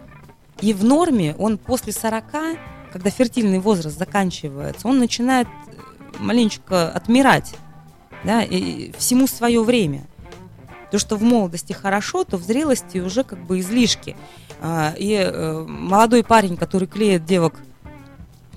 [0.62, 2.24] И в норме он после 40,
[2.92, 5.72] когда фертильный возраст заканчивается, он начинает э,
[6.20, 7.54] маленечко отмирать,
[8.24, 10.06] да, и всему свое время.
[10.92, 14.16] То, что в молодости хорошо, то в зрелости уже как бы излишки.
[14.62, 17.56] А, и э, молодой парень, который клеит девок,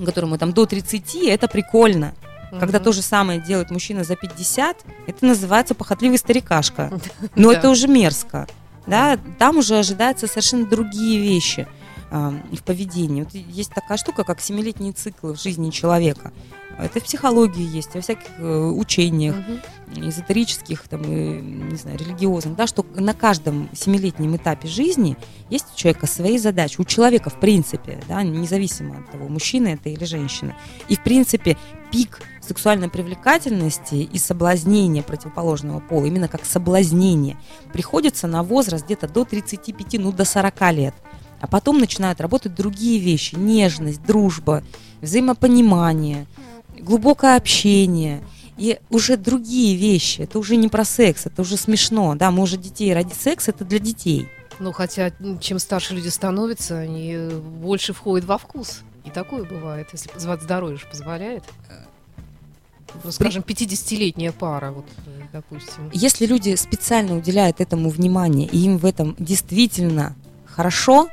[0.04, 2.14] которому там до 30, это прикольно.
[2.54, 2.60] Угу.
[2.60, 6.90] Когда то же самое делает мужчина за 50, это называется похотливый старикашка.
[7.34, 8.46] Но это уже мерзко.
[8.86, 9.18] Да?
[9.38, 11.66] Там уже ожидаются совершенно другие вещи
[12.10, 13.22] в поведении.
[13.22, 16.32] Вот есть такая штука, как семилетние циклы в жизни человека.
[16.78, 20.08] Это в психологии есть, во всяких э, учениях, угу.
[20.08, 25.16] эзотерических, там, и, не знаю, религиозных, да, что на каждом семилетнем этапе жизни
[25.50, 26.80] есть у человека свои задачи.
[26.80, 30.56] У человека, в принципе, да, независимо от того, мужчина это или женщина.
[30.88, 31.56] И, в принципе,
[31.92, 37.36] пик сексуальной привлекательности и соблазнения противоположного пола, именно как соблазнение,
[37.72, 40.94] приходится на возраст где-то до 35, ну, до 40 лет.
[41.40, 43.34] А потом начинают работать другие вещи.
[43.34, 44.62] Нежность, дружба,
[45.00, 46.26] взаимопонимание–
[46.78, 48.22] глубокое общение
[48.56, 50.22] и уже другие вещи.
[50.22, 52.14] Это уже не про секс, это уже смешно.
[52.14, 54.28] Да, мы уже детей ради секса, это для детей.
[54.60, 57.16] Ну, хотя, чем старше люди становятся, они
[57.60, 58.82] больше входят во вкус.
[59.04, 61.44] И такое бывает, если здоровье же позволяет.
[63.02, 64.86] Ну, скажем, 50-летняя пара, вот,
[65.32, 65.90] допустим.
[65.92, 70.14] Если люди специально уделяют этому внимание, и им в этом действительно
[70.46, 71.08] хорошо,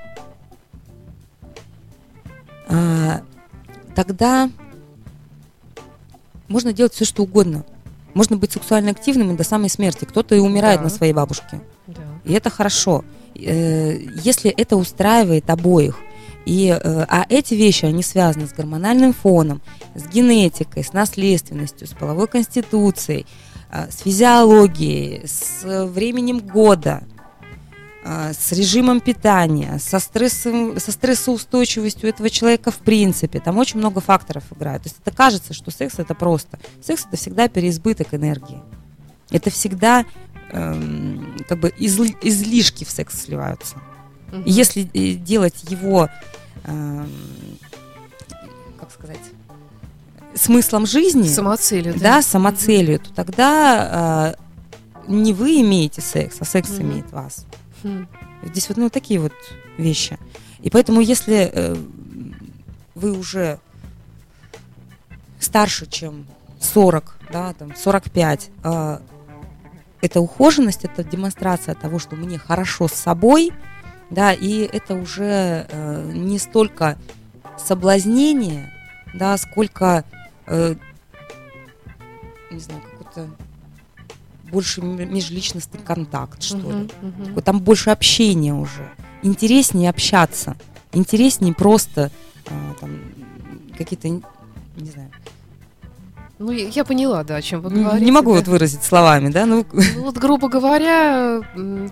[2.67, 3.21] а,
[3.95, 4.49] тогда
[6.47, 7.65] можно делать все, что угодно.
[8.13, 10.05] Можно быть сексуально активным и до самой смерти.
[10.05, 10.83] Кто-то и умирает да.
[10.85, 11.61] на своей бабушке.
[11.87, 12.01] Да.
[12.25, 13.03] И это хорошо.
[13.35, 15.97] Э, если это устраивает обоих,
[16.45, 19.61] и, э, а эти вещи, они связаны с гормональным фоном,
[19.95, 23.25] с генетикой, с наследственностью, с половой конституцией,
[23.71, 27.03] э, с физиологией, с временем года,
[28.03, 33.39] а, с режимом питания, со, стрессом, со стрессоустойчивостью этого человека в принципе.
[33.39, 34.83] Там очень много факторов играют.
[34.83, 36.59] То есть это кажется, что секс это просто.
[36.81, 38.59] Секс это всегда переизбыток энергии.
[39.29, 40.05] Это всегда
[40.51, 43.75] эм, как бы изли, излишки в секс сливаются.
[44.31, 44.43] Угу.
[44.47, 46.09] Если э, делать его,
[46.63, 47.07] эм,
[50.35, 54.35] смыслом жизни, самоцелью, да, да самоцелью, то тогда
[55.07, 56.83] э, не вы имеете секс, а секс угу.
[56.83, 57.45] имеет вас.
[57.83, 58.07] Хм.
[58.43, 59.33] Здесь вот ну, такие вот
[59.77, 60.17] вещи.
[60.59, 61.75] И поэтому, если э,
[62.95, 63.59] вы уже
[65.39, 66.25] старше, чем
[66.59, 68.99] 40, да, там, 45, э,
[70.01, 73.51] это ухоженность, это демонстрация того, что мне хорошо с собой,
[74.09, 76.97] да, и это уже э, не столько
[77.57, 78.71] соблазнение,
[79.13, 80.03] да, сколько,
[80.51, 80.75] э,
[82.51, 83.29] не знаю, какой-то
[84.51, 86.63] больше межличностный контакт, что ли.
[86.63, 87.25] Мгм, мгм.
[87.25, 88.91] Такое, Там больше общения уже.
[89.23, 90.57] Интереснее общаться.
[90.91, 92.11] Интереснее просто
[92.47, 92.99] а, там,
[93.77, 95.09] какие-то, не знаю,
[96.41, 98.03] Ну, я поняла, да, о чем вы говорите.
[98.03, 98.37] не могу да.
[98.39, 101.41] вот выразить словами, да, ну, Ну, вот, грубо говоря,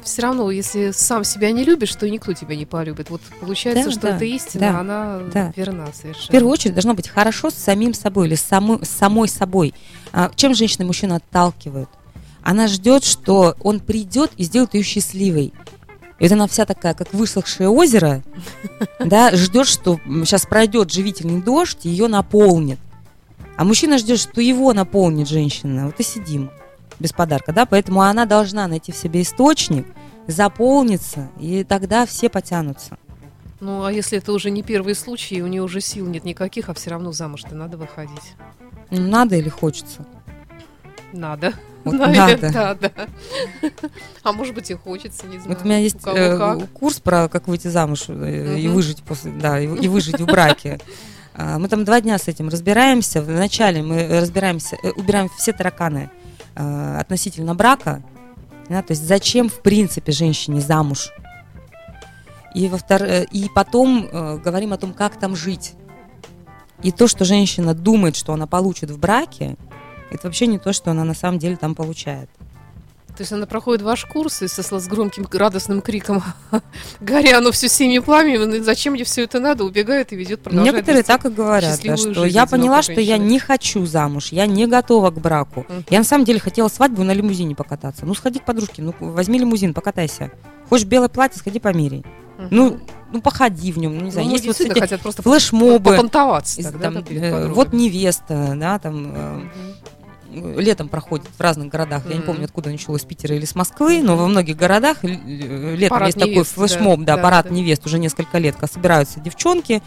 [0.03, 3.11] все равно, если сам себя не любишь, то никто тебя не полюбит.
[3.11, 5.53] Вот получается, Да, что да, эта истина, да, она да.
[5.55, 6.31] верна в совершенно.
[6.31, 9.73] первую очередь должно быть хорошо с самим собой или с, самой- с самой собой.
[10.11, 11.89] А, чем женщина и мужчина отталкивают?
[12.41, 15.53] Она ждет, что он придет и сделает ее счастливой.
[16.17, 18.23] И вот она вся такая, как высохшее озеро,
[18.99, 22.79] да, ждет, что сейчас пройдет живительный дождь и ее наполнит.
[23.59, 25.87] А мужчина ждет, что его наполнит женщина.
[25.87, 26.49] Вот и сидим
[26.97, 29.85] без подарка, да, поэтому она должна найти в себе источник,
[30.27, 32.97] заполниться, и тогда все потянутся.
[33.59, 36.69] Ну, а если это уже не первый случай, и у нее уже сил нет никаких,
[36.69, 38.33] а все равно замуж-то надо выходить?
[38.91, 40.05] Ну, Надо или хочется?
[41.11, 41.51] Надо.
[41.83, 42.91] Вот Наверное, надо.
[42.95, 43.69] да.
[44.23, 45.49] А может быть и хочется, не знаю.
[45.49, 49.31] Вот у меня есть кого э, курс про как выйти замуж э, и выжить после,
[49.31, 50.79] да, и, и выжить в браке.
[51.39, 53.21] А, Мы там два дня с этим разбираемся.
[53.21, 56.09] Вначале мы разбираемся, э, убираем все тараканы
[56.55, 58.01] э, относительно брака.
[58.67, 61.11] да, то есть зачем в принципе женщине замуж?
[62.53, 65.75] И, во втор- э, и потом э, говорим о том, как там жить.
[66.83, 69.55] И то, что женщина думает, что она получит в браке,
[70.11, 72.29] это вообще не то, что она на самом деле там получает.
[73.15, 76.23] То есть она проходит ваш курс и со с громким радостным криком
[77.01, 80.75] «Горя, оно все синим пламенем, ну зачем мне все это надо?» убегает и ведет, продолжает
[80.75, 84.67] Некоторые так и говорят, да, что я поняла, что я не хочу замуж, я не
[84.67, 85.65] готова к браку.
[85.89, 88.05] Я на самом деле хотела свадьбу на лимузине покататься.
[88.05, 90.31] Ну, сходи к подружке, ну, возьми лимузин, покатайся.
[90.69, 92.05] Хочешь белое платье, сходи померяй.
[92.37, 92.47] Мгм.
[92.51, 92.79] Ну,
[93.11, 96.63] ну, походи в нем, ну, не Ну, знаю, есть вот эти хотят просто флешмобы, попонтоваться
[96.63, 99.51] тогда, там, э, вот невеста, да, там э, Мгм.
[100.31, 102.03] Летом проходит в разных городах.
[102.09, 105.89] Я не помню, откуда начало, из Питера или с Москвы, но во многих городах летом
[105.89, 107.53] Парад есть такой невест, да, флешмоб, да, да, парад да.
[107.55, 109.81] невест уже несколько лет, когда собираются девчонки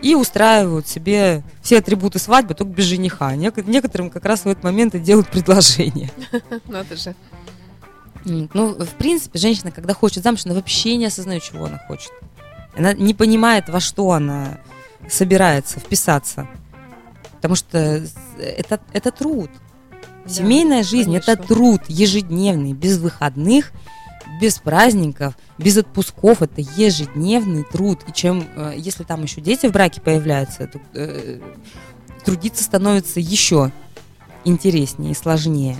[0.00, 3.34] и устраивают себе все атрибуты свадьбы, только без жениха.
[3.36, 6.10] Нек- некоторым как раз в этот момент и делают предложение.
[6.66, 7.14] Надо же.
[8.26, 12.10] М, Ну, в принципе, женщина, когда хочет замуж, она вообще не осознает, чего она хочет.
[12.76, 14.58] Она не понимает, во что она
[15.08, 16.48] собирается вписаться.
[17.36, 19.50] Потому что с- это, это труд.
[20.24, 23.72] Да, Семейная жизнь это труд ежедневный, без выходных,
[24.40, 26.42] без праздников, без отпусков.
[26.42, 28.00] Это ежедневный труд.
[28.08, 31.40] И чем, э, если там еще дети в браке появляются, то э,
[32.24, 33.72] трудиться становится еще
[34.44, 35.76] интереснее и сложнее.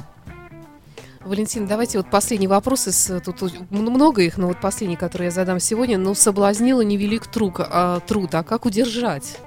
[1.24, 2.88] Валентин, давайте вот последний вопрос.
[2.88, 5.96] Из, тут у- м- много их, но вот последний, который я задам сегодня.
[5.96, 9.38] Ну, соблазнила невелик труд, а, труд, а как удержать?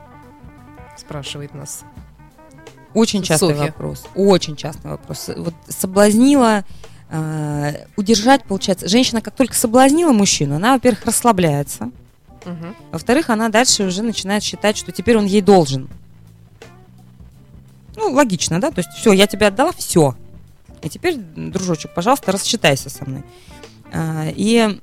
[0.97, 1.83] Спрашивает нас.
[2.95, 3.65] Очень частый Софья.
[3.67, 4.05] вопрос.
[4.15, 5.29] Очень частый вопрос.
[5.35, 6.63] Вот соблазнила,
[7.09, 8.87] э, удержать, получается.
[8.87, 11.91] Женщина, как только соблазнила мужчину, она, во-первых, расслабляется.
[12.45, 12.75] Мгм.
[12.91, 15.89] Во-вторых, она дальше уже начинает считать, что теперь он ей должен.
[17.97, 18.71] Ну, логично, да?
[18.71, 20.15] То есть, все, я тебе отдала, все.
[20.81, 23.23] И теперь, дружочек, пожалуйста, рассчитайся со мной.
[23.91, 24.79] А, И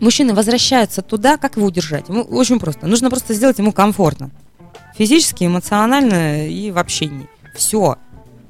[0.00, 2.08] мужчины возвращаются туда, как его удержать?
[2.08, 2.86] Ему очень просто.
[2.86, 4.30] Нужно просто сделать ему комфортно.
[4.96, 7.28] Физически, эмоционально и в общении.
[7.54, 7.96] Все.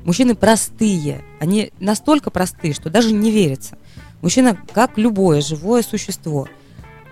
[0.05, 1.25] Мужчины простые.
[1.41, 3.77] Они настолько простые, что даже не верится.
[4.23, 6.47] Мужчина, как любое живое существо,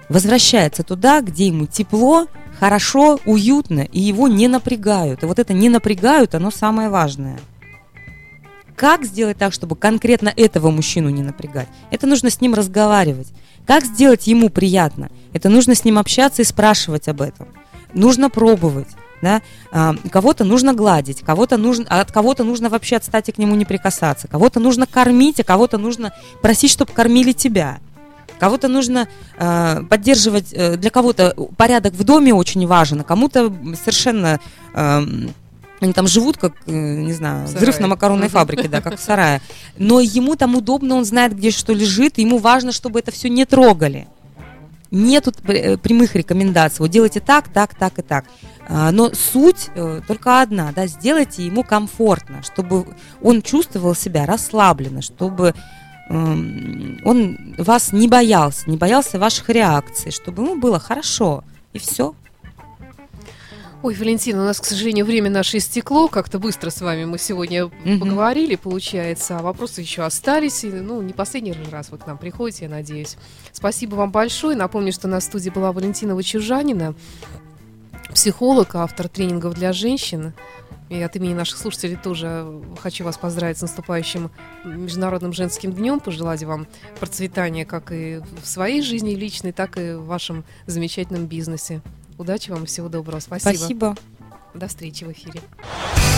[0.09, 2.29] возвращается туда, где ему тепло,
[2.61, 5.23] хорошо, уютно, и его не напрягают.
[5.23, 7.39] И вот это не напрягают, оно самое важное.
[8.77, 11.69] Как сделать так, чтобы конкретно этого мужчину не напрягать?
[11.91, 13.29] Это нужно с ним разговаривать.
[13.67, 15.11] Как сделать ему приятно?
[15.33, 17.49] Это нужно с ним общаться и спрашивать об этом.
[17.93, 18.89] Нужно пробовать.
[19.25, 19.41] Да?
[19.73, 23.65] А, кого-то нужно гладить, кого-то нужно, от кого-то нужно вообще отстать и к нему не
[23.65, 26.13] прикасаться, кого-то нужно кормить, а кого-то нужно
[26.43, 27.79] просить, чтобы кормили тебя.
[28.39, 29.09] Кого-то нужно
[29.39, 33.51] э, поддерживать, э, для кого-то порядок в доме очень важен, а кому-то
[33.83, 34.41] совершенно
[34.75, 35.03] э,
[35.81, 37.81] они там живут, как, э, не знаю, В взрыв сарае.
[37.81, 39.41] на макаронной фабрике, да, как в сарае.
[39.79, 43.47] Но ему там удобно, он знает, где что лежит, ему важно, чтобы это все не
[43.47, 44.07] трогали.
[44.95, 46.79] Нету э, прямых рекомендаций.
[46.79, 48.25] Вот делайте так, так, так и так.
[48.69, 52.87] А, Но суть э, только одна, да, сделайте ему комфортно, чтобы
[53.21, 55.55] он чувствовал себя расслабленно, чтобы
[56.09, 61.43] эм, он вас не боялся, не боялся ваших реакций, чтобы ему было хорошо,
[61.73, 62.15] и все.
[63.85, 66.09] Ой, Валентина, у нас, к сожалению, время наше истекло.
[66.09, 68.01] Как-то быстро с вами мы сегодня Мгм.
[68.01, 69.37] поговорили, получается.
[69.37, 70.65] А вопросы еще остались.
[70.65, 73.19] И, ну, не последний раз вы к нам приходите, я надеюсь.
[73.53, 74.57] Спасибо вам большое.
[74.57, 76.95] Напомню, что на студии была Валентина Вачужанина,
[78.15, 80.33] психолог, автор тренингов для женщин.
[80.89, 84.31] И от имени наших слушателей тоже хочу вас поздравить с наступающим
[84.65, 86.67] Международным женским днем, пожелать вам
[87.01, 91.83] процветания как и в своей жизни личной, так и в вашем замечательном бизнесе.
[92.19, 93.21] Удачи вам и всего доброго.
[93.21, 93.57] Спасибо.
[93.57, 93.97] Спасибо.
[94.55, 95.41] До встречи в эфире.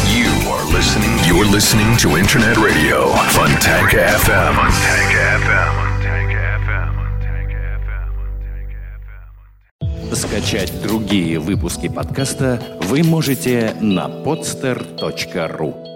[0.07, 1.19] You are listening.
[1.27, 4.55] You're listening to Internet Radio Fontanka FM.
[4.55, 5.77] Fontanka FM.
[10.15, 15.96] Скачать другие выпуски подкаста вы можете на podster.ru.